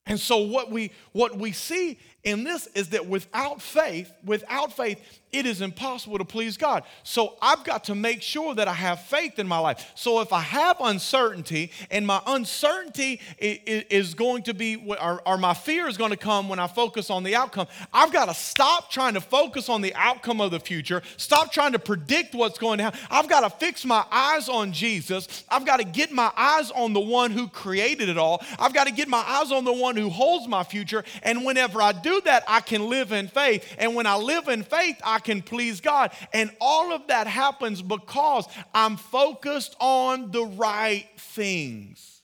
[0.06, 5.00] And so what we what we see in this is that without faith, without faith,
[5.32, 6.82] it is impossible to please God.
[7.04, 9.92] So I've got to make sure that I have faith in my life.
[9.94, 15.86] So if I have uncertainty and my uncertainty is going to be, or my fear
[15.86, 19.14] is going to come when I focus on the outcome, I've got to stop trying
[19.14, 22.84] to focus on the outcome of the future, stop trying to predict what's going to
[22.84, 23.00] happen.
[23.08, 25.44] I've got to fix my eyes on Jesus.
[25.48, 28.42] I've got to get my eyes on the one who created it all.
[28.58, 31.04] I've got to get my eyes on the one who holds my future.
[31.22, 33.76] And whenever I do that, I can live in faith.
[33.78, 36.12] And when I live in faith, I can please God.
[36.32, 42.22] And all of that happens because I'm focused on the right things.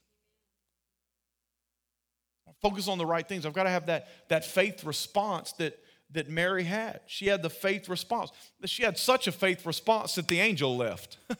[2.62, 3.46] Focus on the right things.
[3.46, 5.78] I've got to have that, that faith response that,
[6.12, 7.00] that Mary had.
[7.06, 8.32] She had the faith response.
[8.64, 11.18] She had such a faith response that the angel left.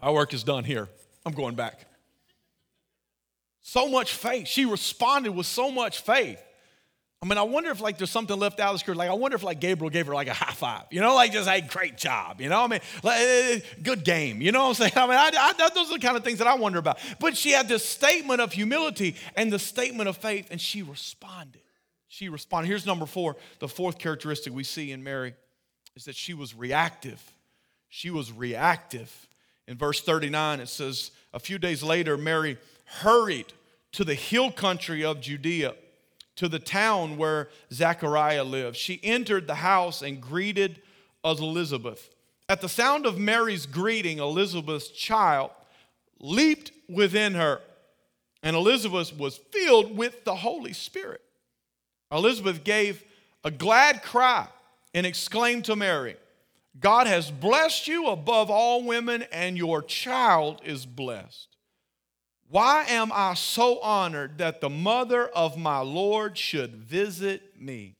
[0.00, 0.88] Our work is done here.
[1.26, 1.86] I'm going back.
[3.60, 4.48] So much faith.
[4.48, 6.42] She responded with so much faith.
[7.20, 8.96] I mean, I wonder if like there's something left out of the script.
[8.96, 11.32] Like, I wonder if like Gabriel gave her like a high five, you know, like
[11.32, 12.62] just, hey, great job, you know.
[12.62, 14.92] I mean, like, eh, eh, good game, you know what I'm saying?
[14.96, 17.00] I mean, I, I, those are the kind of things that I wonder about.
[17.18, 21.62] But she had this statement of humility and the statement of faith, and she responded.
[22.06, 22.68] She responded.
[22.68, 23.36] Here's number four.
[23.58, 25.34] The fourth characteristic we see in Mary
[25.96, 27.20] is that she was reactive.
[27.88, 29.28] She was reactive.
[29.66, 33.52] In verse 39, it says, a few days later, Mary hurried
[33.92, 35.74] to the hill country of Judea
[36.38, 38.76] to the town where Zechariah lived.
[38.76, 40.80] She entered the house and greeted
[41.24, 42.10] Elizabeth.
[42.48, 45.50] At the sound of Mary's greeting, Elizabeth's child
[46.20, 47.60] leaped within her,
[48.42, 51.22] and Elizabeth was filled with the Holy Spirit.
[52.12, 53.02] Elizabeth gave
[53.42, 54.46] a glad cry
[54.94, 56.16] and exclaimed to Mary,
[56.78, 61.48] God has blessed you above all women, and your child is blessed.
[62.50, 67.96] Why am I so honored that the mother of my Lord should visit me?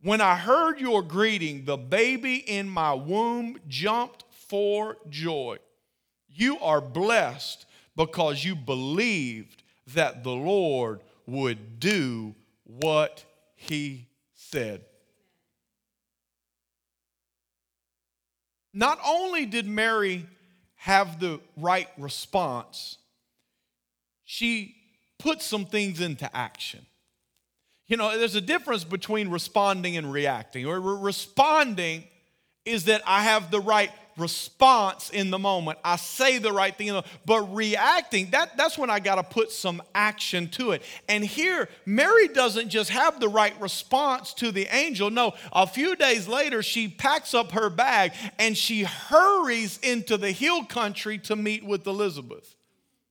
[0.00, 5.58] When I heard your greeting, the baby in my womb jumped for joy.
[6.28, 7.66] You are blessed
[7.96, 13.24] because you believed that the Lord would do what
[13.56, 14.84] he said.
[18.72, 20.26] Not only did Mary
[20.76, 22.98] have the right response,
[24.26, 24.74] she
[25.18, 26.84] put some things into action.
[27.86, 30.66] You know, there's a difference between responding and reacting.
[30.66, 32.04] Or responding
[32.64, 35.78] is that I have the right response in the moment.
[35.84, 39.80] I say the right thing, but reacting, that, that's when I got to put some
[39.94, 40.82] action to it.
[41.08, 45.10] And here, Mary doesn't just have the right response to the angel.
[45.10, 50.32] No, a few days later, she packs up her bag and she hurries into the
[50.32, 52.55] hill country to meet with Elizabeth.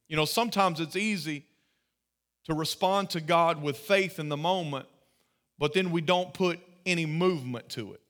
[0.07, 1.45] You know, sometimes it's easy
[2.45, 4.85] to respond to God with faith in the moment,
[5.57, 8.01] but then we don't put any movement to it.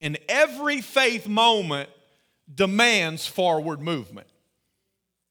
[0.00, 1.88] And every faith moment
[2.52, 4.26] demands forward movement.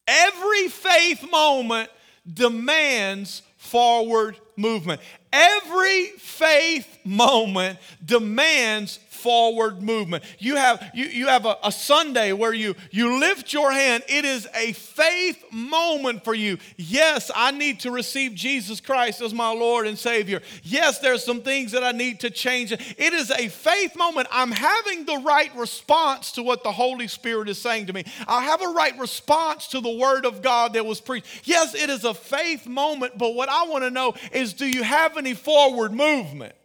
[0.08, 1.90] Every faith moment
[2.32, 5.02] demands forward movement.
[5.32, 10.24] Every faith moment demands forward movement.
[10.38, 14.04] You have, you, you have a, a Sunday where you, you lift your hand.
[14.08, 16.60] It is a faith moment for you.
[16.78, 20.44] Yes, I need to receive Jesus Christ as my Lord and Savior.
[20.62, 22.72] Yes, there's some things that I need to change.
[22.72, 24.28] It is a faith moment.
[24.32, 28.04] I'm having the right response to what the Holy Spirit is saying to me.
[28.28, 31.48] I have a right response to the Word of God that was preached.
[31.48, 34.84] Yes, it is a faith moment, but what I want to know is do you
[34.84, 36.56] have any forward movement?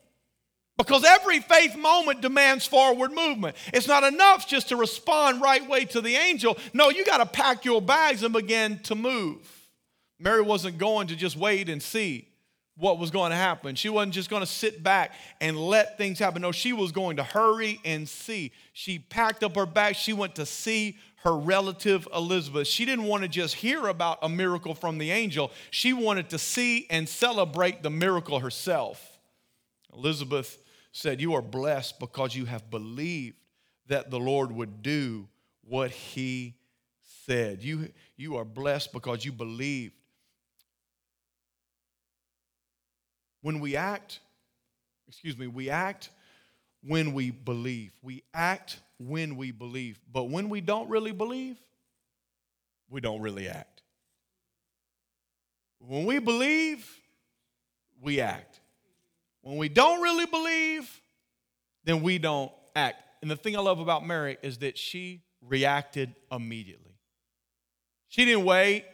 [0.77, 3.55] Because every faith moment demands forward movement.
[3.75, 6.57] It's not enough just to respond right way to the angel.
[6.73, 9.47] No, you got to pack your bags and begin to move.
[10.19, 12.29] Mary wasn't going to just wait and see
[12.79, 13.75] what was going to happen.
[13.75, 16.41] She wasn't just going to sit back and let things happen.
[16.41, 18.53] No, she was going to hurry and see.
[18.73, 19.99] She packed up her bags.
[19.99, 22.67] She went to see her relative Elizabeth.
[22.67, 26.39] She didn't want to just hear about a miracle from the angel, she wanted to
[26.39, 29.19] see and celebrate the miracle herself.
[29.95, 30.59] Elizabeth
[30.93, 33.37] said, You are blessed because you have believed
[33.89, 35.29] that the Lord would do
[35.63, 36.55] what he
[37.27, 37.63] said.
[37.63, 39.95] You, you are blessed because you believed.
[43.43, 44.21] When we act,
[45.09, 46.11] excuse me, we act
[46.83, 47.93] when we believe.
[48.03, 49.99] We act when we believe.
[50.13, 51.57] But when we don't really believe,
[52.91, 53.83] we don't really act.
[55.79, 56.87] When we believe,
[58.01, 58.61] we act.
[59.41, 61.01] When we don't really believe,
[61.85, 63.03] then we don't act.
[63.23, 66.99] And the thing I love about Mary is that she reacted immediately.
[68.09, 68.85] She didn't wait.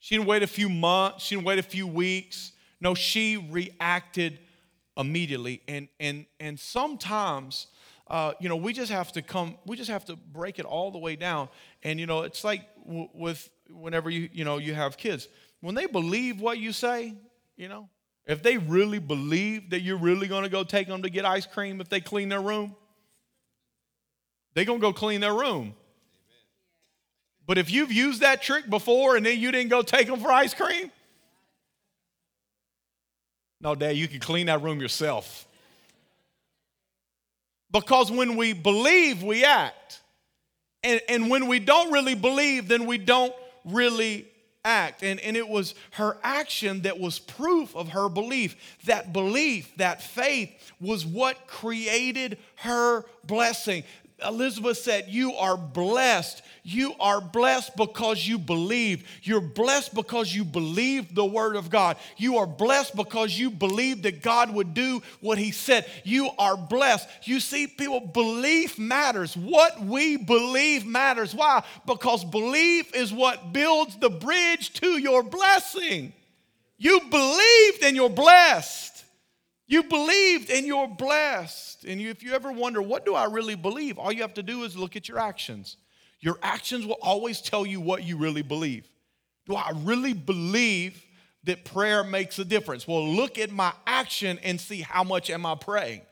[0.00, 1.24] She didn't wait a few months.
[1.24, 2.52] She didn't wait a few weeks.
[2.80, 4.40] No, she reacted
[4.96, 5.62] immediately.
[5.68, 7.68] And and and sometimes,
[8.08, 9.56] uh, you know, we just have to come.
[9.66, 11.48] We just have to break it all the way down.
[11.82, 15.28] And you know, it's like w- with whenever you you know you have kids
[15.60, 17.14] when they believe what you say.
[17.56, 17.88] You know,
[18.26, 21.46] if they really believe that you're really going to go take them to get ice
[21.46, 22.74] cream if they clean their room,
[24.54, 25.74] they're going to go clean their room.
[27.46, 30.30] But if you've used that trick before and then you didn't go take them for
[30.30, 30.90] ice cream,
[33.60, 35.46] no, Dad, you can clean that room yourself.
[37.72, 40.00] Because when we believe, we act.
[40.84, 44.26] And, and when we don't really believe, then we don't really
[44.64, 45.02] act.
[45.02, 48.56] And, and it was her action that was proof of her belief.
[48.84, 50.50] That belief, that faith,
[50.80, 53.84] was what created her blessing.
[54.26, 56.42] Elizabeth said, You are blessed.
[56.64, 59.04] You are blessed because you believe.
[59.22, 61.96] You're blessed because you believe the word of God.
[62.16, 65.86] You are blessed because you believe that God would do what he said.
[66.04, 67.08] You are blessed.
[67.24, 69.36] You see, people, belief matters.
[69.36, 71.34] What we believe matters.
[71.34, 71.64] Why?
[71.84, 76.12] Because belief is what builds the bridge to your blessing.
[76.78, 78.91] You believed and you're blessed.
[79.72, 81.84] You believed and you're blessed.
[81.86, 83.98] And you, if you ever wonder, what do I really believe?
[83.98, 85.78] All you have to do is look at your actions.
[86.20, 88.86] Your actions will always tell you what you really believe.
[89.46, 91.02] Do I really believe
[91.44, 92.86] that prayer makes a difference?
[92.86, 96.02] Well, look at my action and see how much am I praying.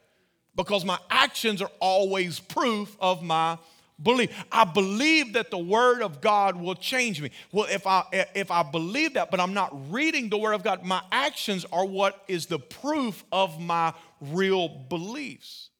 [0.56, 3.58] Because my actions are always proof of my
[4.02, 4.30] believe.
[4.50, 7.30] I believe that the word of God will change me.
[7.52, 10.84] Well, if I if I believe that, but I'm not reading the word of God,
[10.84, 15.70] my actions are what is the proof of my real beliefs.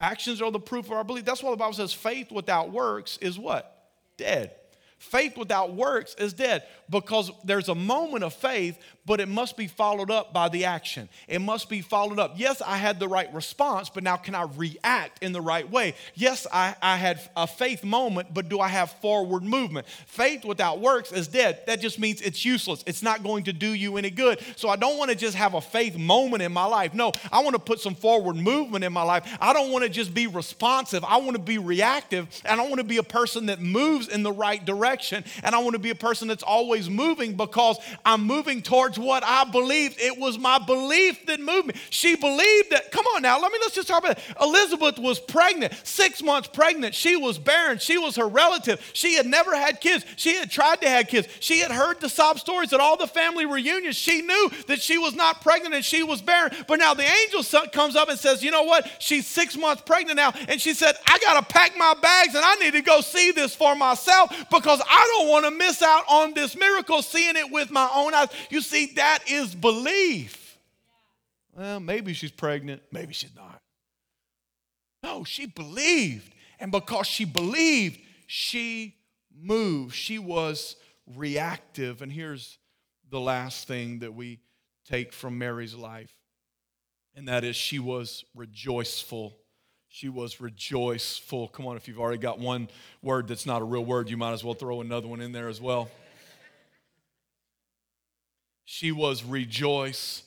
[0.00, 1.24] Actions are the proof of our belief.
[1.24, 3.90] That's why the Bible says faith without works is what?
[4.16, 4.52] Dead.
[5.00, 9.66] Faith without works is dead because there's a moment of faith, but it must be
[9.66, 11.08] followed up by the action.
[11.26, 12.34] It must be followed up.
[12.36, 15.94] Yes, I had the right response, but now can I react in the right way?
[16.14, 19.88] Yes, I, I had a faith moment, but do I have forward movement?
[20.06, 21.60] Faith without works is dead.
[21.66, 22.84] That just means it's useless.
[22.86, 24.40] It's not going to do you any good.
[24.56, 26.94] So I don't want to just have a faith moment in my life.
[26.94, 29.26] No, I want to put some forward movement in my life.
[29.40, 31.04] I don't want to just be responsive.
[31.04, 34.22] I want to be reactive, and I want to be a person that moves in
[34.22, 35.24] the right direction.
[35.42, 39.24] And I want to be a person that's always moving because I'm moving towards what
[39.24, 40.00] I believed.
[40.00, 41.74] It was my belief that moved me.
[41.90, 42.90] She believed that.
[42.90, 44.24] Come on now, let me let's just talk about it.
[44.40, 46.94] Elizabeth was pregnant, six months pregnant.
[46.94, 47.78] She was barren.
[47.78, 48.80] She was her relative.
[48.92, 50.04] She had never had kids.
[50.16, 51.28] She had tried to have kids.
[51.40, 53.96] She had heard the sob stories at all the family reunions.
[53.96, 56.52] She knew that she was not pregnant and she was barren.
[56.66, 57.42] But now the angel
[57.72, 58.88] comes up and says, You know what?
[58.98, 60.32] She's six months pregnant now.
[60.48, 63.32] And she said, I got to pack my bags and I need to go see
[63.32, 67.50] this for myself because I don't want to miss out on this miracle, seeing it
[67.50, 68.28] with my own eyes.
[68.50, 70.58] You see, that is belief.
[71.56, 73.60] Well, maybe she's pregnant, maybe she's not.
[75.02, 76.34] No, she believed.
[76.58, 78.96] And because she believed, she
[79.34, 79.94] moved.
[79.94, 80.76] She was
[81.06, 82.02] reactive.
[82.02, 82.58] And here's
[83.08, 84.40] the last thing that we
[84.88, 86.14] take from Mary's life,
[87.14, 89.34] and that is she was rejoiceful
[89.92, 91.48] she was rejoiceful.
[91.48, 92.68] Come on, if you've already got one
[93.02, 95.48] word that's not a real word, you might as well throw another one in there
[95.48, 95.90] as well.
[98.80, 100.24] She was rejoiceful.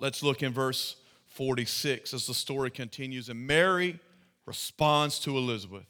[0.00, 3.28] Let's look in verse 46 as the story continues.
[3.28, 4.00] And Mary
[4.44, 5.86] responds to Elizabeth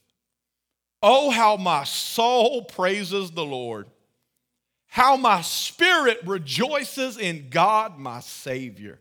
[1.03, 3.87] Oh, how my soul praises the Lord,
[4.89, 9.01] how my spirit rejoices in God, my Savior.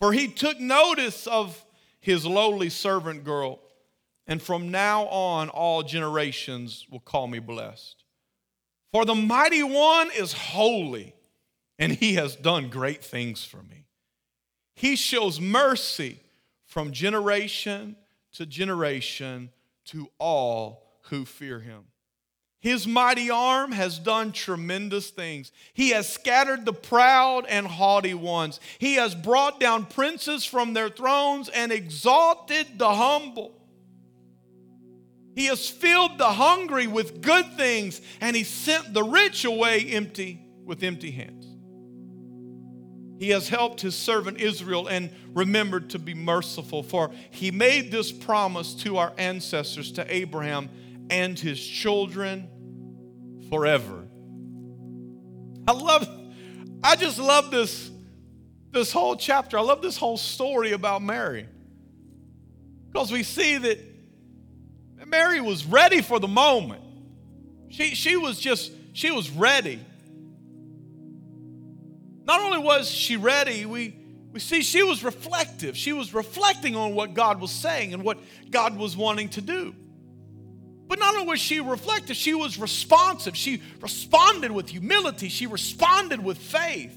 [0.00, 1.64] For he took notice of
[1.98, 3.58] his lowly servant girl.
[4.26, 8.04] And from now on, all generations will call me blessed.
[8.92, 11.14] For the mighty one is holy,
[11.78, 13.86] and he has done great things for me.
[14.74, 16.20] He shows mercy
[16.66, 17.96] from generation
[18.34, 19.50] to generation
[19.86, 21.84] to all who fear him.
[22.60, 25.50] His mighty arm has done tremendous things.
[25.74, 28.60] He has scattered the proud and haughty ones.
[28.78, 33.58] He has brought down princes from their thrones and exalted the humble.
[35.34, 40.40] He has filled the hungry with good things, and he sent the rich away empty
[40.64, 41.51] with empty hands.
[43.22, 48.10] He has helped his servant Israel and remembered to be merciful, for he made this
[48.10, 50.68] promise to our ancestors, to Abraham
[51.08, 52.48] and his children
[53.48, 54.08] forever.
[55.68, 56.08] I love,
[56.82, 57.92] I just love this,
[58.72, 59.56] this whole chapter.
[59.56, 61.46] I love this whole story about Mary.
[62.88, 63.78] Because we see that
[65.06, 66.82] Mary was ready for the moment.
[67.68, 69.78] She, she was just, she was ready.
[72.32, 73.94] Not only was she ready, we,
[74.32, 75.76] we see she was reflective.
[75.76, 78.20] She was reflecting on what God was saying and what
[78.50, 79.74] God was wanting to do.
[80.86, 83.36] But not only was she reflective, she was responsive.
[83.36, 86.96] She responded with humility, she responded with faith.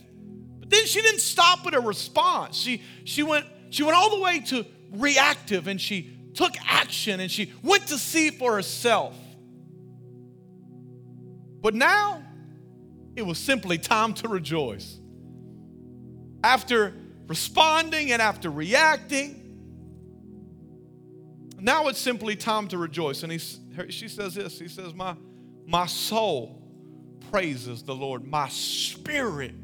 [0.61, 2.55] But then she didn't stop at a response.
[2.55, 7.29] She, she, went, she went all the way to reactive and she took action and
[7.29, 9.17] she went to see for herself.
[11.61, 12.23] But now
[13.17, 15.01] it was simply time to rejoice.
[16.45, 16.93] After
[17.25, 19.41] responding and after reacting,
[21.59, 23.23] now it's simply time to rejoice.
[23.23, 23.39] And he,
[23.89, 25.15] she says this He says, my,
[25.65, 26.61] my soul
[27.31, 29.55] praises the Lord, my spirit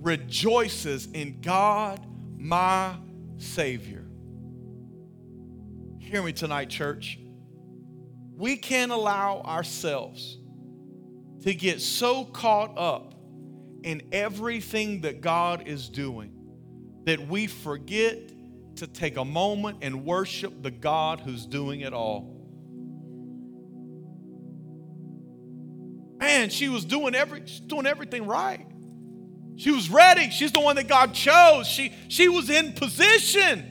[0.00, 2.04] rejoices in God,
[2.36, 2.96] my
[3.36, 4.04] Savior.
[6.00, 7.16] Hear me tonight, church.
[8.36, 10.38] We can't allow ourselves
[11.42, 13.13] to get so caught up
[13.84, 16.32] in everything that God is doing
[17.04, 18.32] that we forget
[18.76, 22.30] to take a moment and worship the God who's doing it all.
[26.18, 28.66] Man, she was doing every doing everything right.
[29.56, 30.30] She was ready.
[30.30, 31.66] She's the one that God chose.
[31.66, 33.70] She she was in position.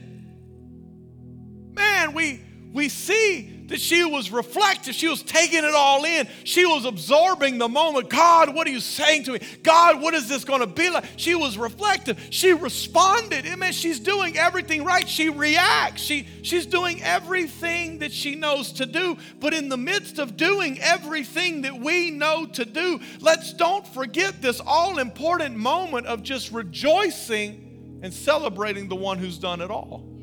[1.74, 2.40] Man, we
[2.72, 4.94] we see that she was reflective.
[4.94, 6.28] She was taking it all in.
[6.44, 8.10] She was absorbing the moment.
[8.10, 9.40] God, what are you saying to me?
[9.62, 11.04] God, what is this going to be like?
[11.16, 12.24] She was reflective.
[12.30, 13.46] She responded.
[13.46, 15.08] I mean, she's doing everything right.
[15.08, 16.02] She reacts.
[16.02, 19.16] She, she's doing everything that she knows to do.
[19.40, 24.42] But in the midst of doing everything that we know to do, let's don't forget
[24.42, 30.13] this all important moment of just rejoicing and celebrating the one who's done it all.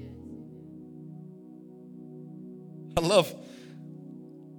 [2.98, 3.34] I love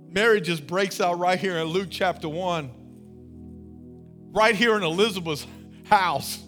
[0.09, 2.71] Mary just breaks out right here in Luke chapter 1,
[4.33, 5.47] right here in Elizabeth's
[5.85, 6.39] house.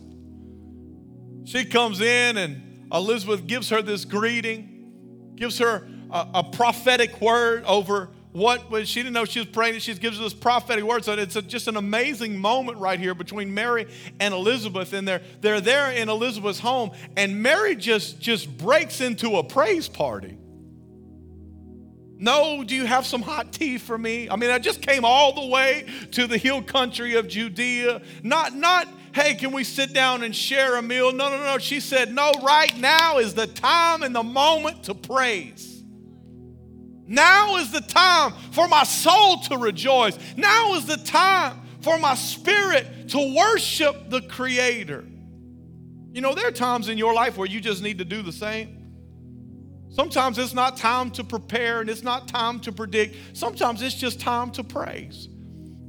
[1.44, 7.64] She comes in, and Elizabeth gives her this greeting, gives her a, a prophetic word
[7.64, 9.78] over what was she didn't know she was praying.
[9.78, 11.04] She gives this prophetic word.
[11.04, 13.86] So it's a, just an amazing moment right here between Mary
[14.20, 19.36] and Elizabeth, and they're they're there in Elizabeth's home, and Mary just just breaks into
[19.36, 20.36] a praise party.
[22.16, 24.28] No, do you have some hot tea for me?
[24.30, 28.02] I mean, I just came all the way to the hill country of Judea.
[28.22, 31.12] Not, not, hey, can we sit down and share a meal?
[31.12, 31.58] No, no, no.
[31.58, 35.82] She said, no, right now is the time and the moment to praise.
[37.06, 40.16] Now is the time for my soul to rejoice.
[40.36, 45.04] Now is the time for my spirit to worship the Creator.
[46.12, 48.32] You know, there are times in your life where you just need to do the
[48.32, 48.83] same.
[49.94, 53.14] Sometimes it's not time to prepare and it's not time to predict.
[53.36, 55.28] Sometimes it's just time to praise.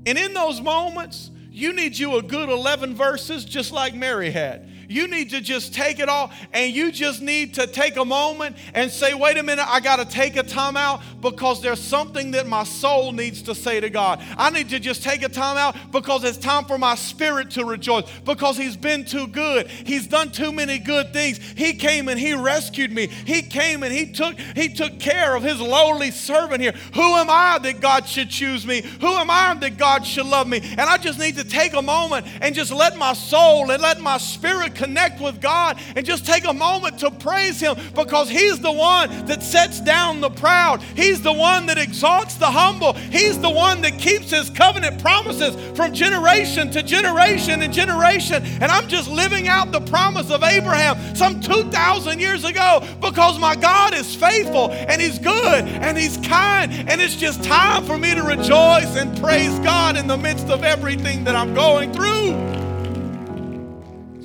[0.06, 4.70] And in those moments, you need you a good 11 verses just like Mary had.
[4.88, 8.58] You need to just take it all and you just need to take a moment
[8.74, 12.32] and say, wait a minute, I got to take a time out because there's something
[12.32, 14.24] that my soul needs to say to God.
[14.38, 17.66] I need to just take a time out because it's time for my spirit to
[17.66, 19.68] rejoice because He's been too good.
[19.68, 21.38] He's done too many good things.
[21.38, 23.08] He came and He rescued me.
[23.08, 26.74] He came and He took He took care of His lowly servant here.
[26.94, 28.82] Who am I that God should choose me?
[29.02, 30.60] Who am I that God should love me?
[30.62, 34.00] And I just need to take a moment and just let my soul and let
[34.00, 38.60] my spirit connect with God and just take a moment to praise Him because He's
[38.60, 40.82] the one that sets down the proud.
[40.96, 42.94] He's the one that exalts the humble.
[42.94, 48.44] He's the one that keeps His covenant promises from generation to generation and generation.
[48.44, 53.56] And I'm just living out the promise of Abraham some 2,000 years ago because my
[53.56, 56.72] God is faithful and He's good and He's kind.
[56.90, 60.64] And it's just time for me to rejoice and praise God in the midst of
[60.64, 62.55] everything that I'm going through.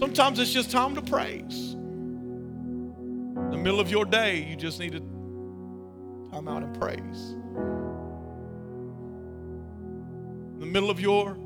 [0.01, 1.75] Sometimes it's just time to praise.
[1.75, 5.01] In the middle of your day, you just need to
[6.33, 7.35] time out and praise.
[10.55, 11.37] In the middle of your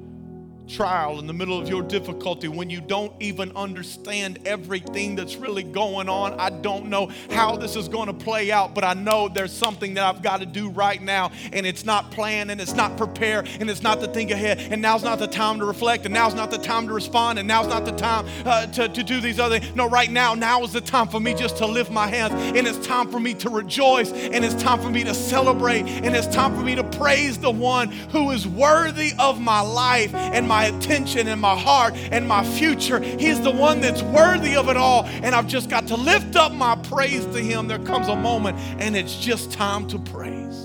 [0.69, 5.63] trial, in the middle of your difficulty, when you don't even understand everything that's really
[5.63, 6.39] going on.
[6.39, 9.95] I don't know how this is going to play out, but I know there's something
[9.95, 13.45] that I've got to do right now, and it's not plan, and it's not prepare,
[13.61, 16.35] and it's not to think ahead, and now's not the time to reflect, and now's
[16.35, 19.39] not the time to respond, and now's not the time uh, to, to do these
[19.39, 19.75] other things.
[19.77, 22.67] No, right now, now is the time for me just to lift my hands, and
[22.67, 26.27] it's time for me to rejoice, and it's time for me to celebrate, and it's
[26.29, 30.54] time for me to praise the one who is worthy of my life and my
[30.63, 33.01] attention and my heart and my future.
[33.01, 35.05] He's the one that's worthy of it all.
[35.05, 37.67] And I've just got to lift up my praise to Him.
[37.67, 40.57] There comes a moment, and it's just time to praise.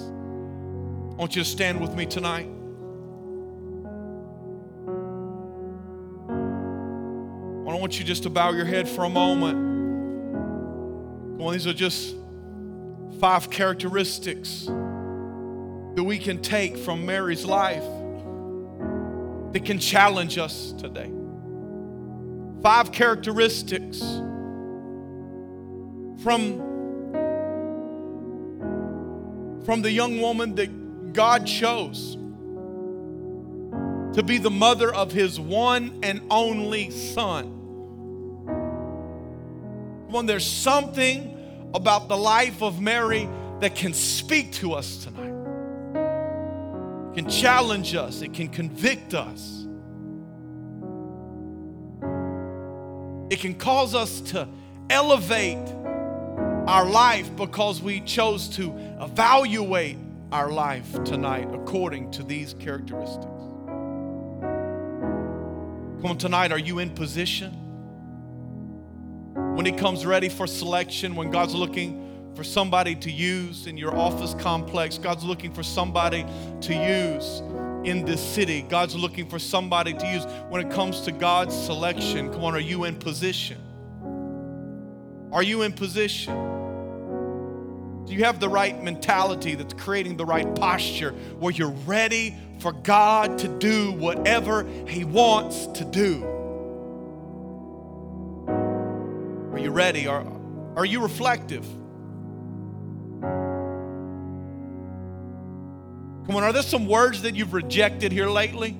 [1.11, 2.49] I want you to stand with me tonight.
[7.79, 9.57] I want you just to bow your head for a moment.
[11.37, 12.13] Come on, these are just
[13.21, 17.85] five characteristics that we can take from Mary's life
[19.51, 21.11] that can challenge us today.
[22.61, 23.99] Five characteristics
[26.21, 26.59] from,
[29.65, 32.15] from the young woman that God chose
[34.13, 37.45] to be the mother of his one and only son.
[40.09, 43.29] When there's something about the life of Mary
[43.61, 45.38] that can speak to us tonight
[47.20, 49.67] can challenge us, it can convict us.
[53.30, 54.47] It can cause us to
[54.89, 55.67] elevate
[56.65, 59.97] our life because we chose to evaluate
[60.32, 63.26] our life tonight according to these characteristics.
[66.01, 67.51] Come on, tonight, are you in position?
[69.55, 73.95] When He comes ready for selection, when God's looking for somebody to use in your
[73.95, 74.97] office complex.
[74.97, 76.25] God's looking for somebody
[76.61, 77.41] to use
[77.84, 78.61] in this city.
[78.61, 82.32] God's looking for somebody to use when it comes to God's selection.
[82.32, 83.57] Come on, are you in position?
[85.32, 86.34] Are you in position?
[88.05, 92.71] Do you have the right mentality that's creating the right posture where you're ready for
[92.71, 96.23] God to do whatever He wants to do?
[99.53, 100.07] Are you ready?
[100.07, 100.25] Are,
[100.75, 101.67] are you reflective?
[106.30, 108.77] Come on, are there some words that you've rejected here lately?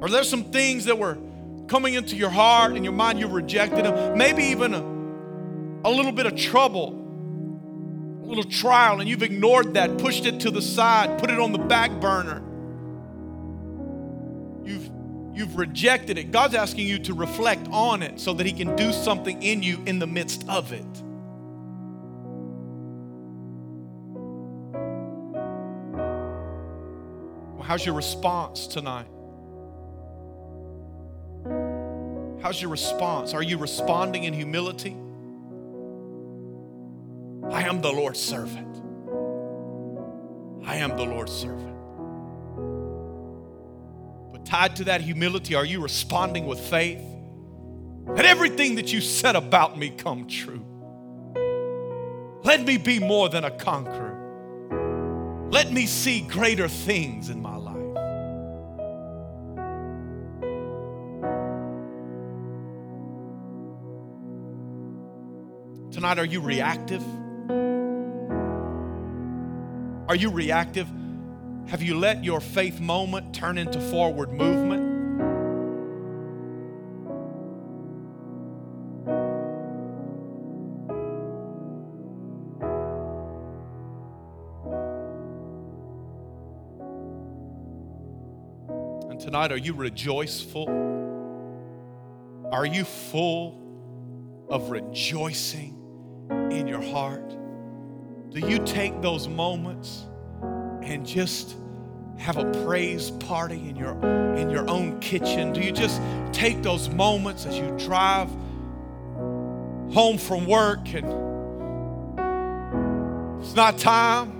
[0.00, 1.18] Are there some things that were
[1.66, 4.16] coming into your heart and your mind, you've rejected them?
[4.16, 6.90] Maybe even a, a little bit of trouble,
[8.22, 11.50] a little trial, and you've ignored that, pushed it to the side, put it on
[11.50, 12.40] the back burner.
[14.64, 14.88] You've,
[15.34, 16.30] you've rejected it.
[16.30, 19.82] God's asking you to reflect on it so that He can do something in you
[19.86, 20.86] in the midst of it.
[27.70, 29.06] How's your response tonight?
[32.42, 33.32] How's your response?
[33.32, 34.96] Are you responding in humility?
[37.48, 38.76] I am the Lord's servant.
[40.66, 41.76] I am the Lord's servant.
[44.32, 47.04] But tied to that humility, are you responding with faith?
[48.04, 50.66] Let everything that you said about me come true.
[52.42, 54.10] Let me be more than a conqueror.
[55.50, 57.56] Let me see greater things in my
[66.18, 67.02] Are you reactive?
[70.08, 70.88] Are you reactive?
[71.68, 74.90] Have you let your faith moment turn into forward movement?
[89.10, 90.68] And tonight, are you rejoiceful?
[92.50, 95.79] Are you full of rejoicing?
[96.30, 97.28] In your heart?
[98.30, 100.06] Do you take those moments
[100.82, 101.56] and just
[102.18, 103.98] have a praise party in your
[104.36, 105.52] in your own kitchen?
[105.52, 106.00] Do you just
[106.32, 108.28] take those moments as you drive
[109.92, 111.06] home from work and
[113.42, 114.30] it's not time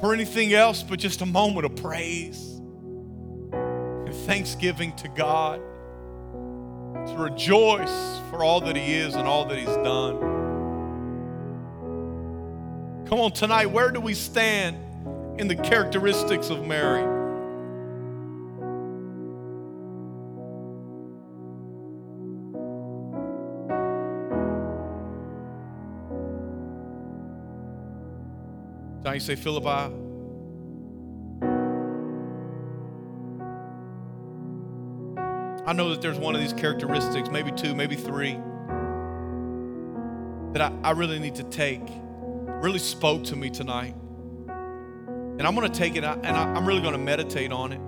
[0.00, 2.60] for anything else but just a moment of praise
[3.52, 5.62] and thanksgiving to God?
[7.08, 10.18] To rejoice for all that He is and all that He's done.
[13.06, 14.76] Come on, tonight, where do we stand
[15.40, 17.02] in the characteristics of Mary?
[29.02, 29.90] Now you say, Philip, I,
[35.70, 38.32] I know that there's one of these characteristics, maybe two, maybe three,
[40.52, 41.82] that I, I really need to take,
[42.44, 43.94] really spoke to me tonight.
[44.48, 47.80] And I'm going to take it and I, am really going to meditate on it.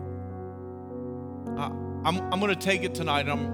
[1.59, 1.65] I,
[2.09, 3.47] I'm, I'm going to take it tonight and I'm,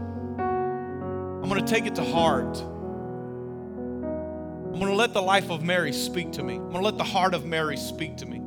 [1.43, 2.59] I'm going to take it to heart.
[2.59, 6.57] I'm going to let the life of Mary speak to me.
[6.57, 8.38] I'm going to let the heart of Mary speak to me.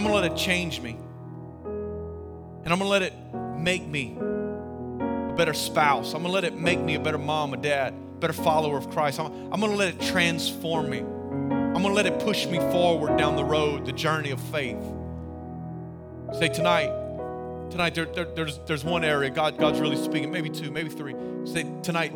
[0.00, 0.96] I'm going to let it change me.
[1.62, 3.12] And I'm going to let it
[3.58, 6.14] make me a better spouse.
[6.14, 8.88] I'm going to let it make me a better mom, a dad, better follower of
[8.88, 9.20] Christ.
[9.20, 11.00] I'm, I'm going to let it transform me.
[11.00, 14.82] I'm going to let it push me forward down the road, the journey of faith.
[16.32, 16.88] Say tonight,
[17.68, 21.14] tonight there, there, there's, there's one area God, God's really speaking, maybe two, maybe three.
[21.44, 22.14] Say tonight,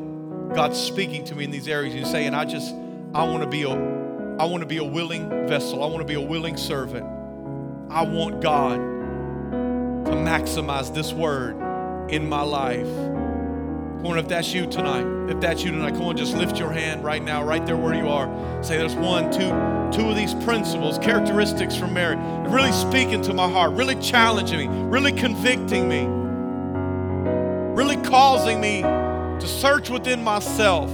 [0.55, 1.93] God's speaking to me in these areas.
[1.93, 2.75] And You say, and I just,
[3.13, 5.85] I want to be a, I want to be a willing vessel.
[5.85, 7.14] I want to be a willing servant.
[7.91, 11.57] I want God to maximize this word
[12.11, 12.87] in my life.
[12.87, 16.71] Come on, if that's you tonight, if that's you tonight, come on, just lift your
[16.71, 18.63] hand right now, right there where you are.
[18.63, 19.49] Say, there's one, two,
[19.97, 22.17] two of these principles, characteristics from Mary,
[22.51, 26.07] really speaking to my heart, really challenging me, really convicting me,
[27.81, 30.91] really causing me to search within myself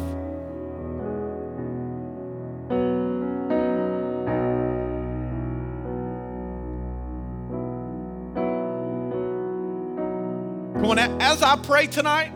[11.21, 12.33] as I pray tonight,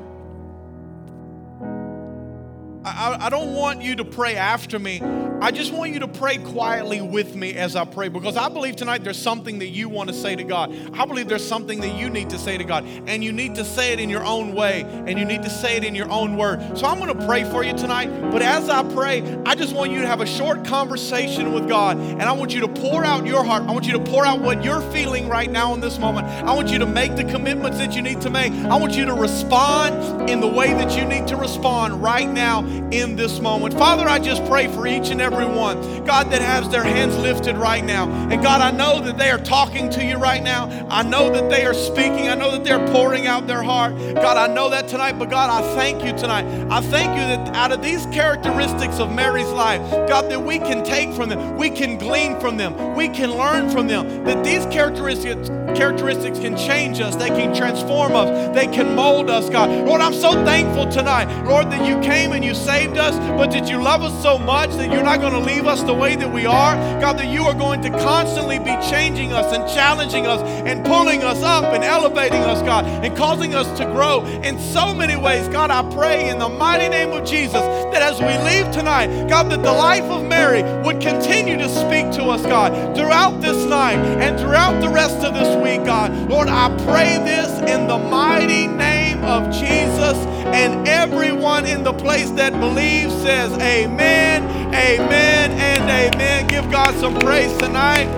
[2.85, 5.01] I, I, don't want you to pray after me.
[5.45, 8.77] I just want you to pray quietly with me as I pray because I believe
[8.77, 10.75] tonight there's something that you want to say to God.
[10.95, 13.65] I believe there's something that you need to say to God, and you need to
[13.65, 16.39] say it in your own way, and you need to say it in your own
[16.39, 16.79] word.
[16.79, 19.93] So I'm going to pray for you tonight, but as I pray, I just want
[19.93, 23.27] you to have a short conversation with God, and I want you to pour out
[23.27, 23.65] your heart.
[23.65, 26.27] I want you to pour out what you're feeling right now in this moment.
[26.27, 28.51] I want you to make the commitments that you need to make.
[28.51, 32.65] I want you to respond in the way that you need to respond right now
[32.93, 33.75] in this moment.
[33.75, 37.57] Father, I just pray for each and every one, God, that has their hands lifted
[37.57, 38.09] right now.
[38.31, 40.87] And God, I know that they are talking to you right now.
[40.91, 42.29] I know that they are speaking.
[42.29, 43.97] I know that they're pouring out their heart.
[44.15, 46.45] God, I know that tonight, but God, I thank you tonight.
[46.71, 50.85] I thank you that out of these characteristics of Mary's life, God, that we can
[50.85, 54.67] take from them, we can glean from them, we can learn from them, that these
[54.67, 59.69] characteristics characteristics can change us, they can transform us, they can mold us, God.
[59.87, 63.69] Lord, I'm so thankful tonight, Lord, that you came and you saved us, but did
[63.69, 66.31] you love us so much that you're not going to leave us the way that
[66.31, 66.75] we are?
[67.01, 71.23] God, that you are going to constantly be changing us and challenging us and pulling
[71.23, 75.49] us up and elevating us, God, and causing us to grow in so many ways.
[75.49, 77.63] God, I pray in the mighty name of Jesus
[77.93, 82.13] that as we leave tonight, God, that the life of Mary would continue to speak
[82.13, 86.13] to us, God, throughout this night and throughout the rest of this week God.
[86.29, 90.17] Lord, I pray this in the mighty name of Jesus.
[90.55, 94.43] And everyone in the place that believes says, Amen,
[94.75, 96.47] Amen, and Amen.
[96.49, 98.09] Give God some praise tonight.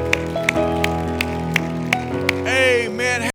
[2.47, 3.31] Amen.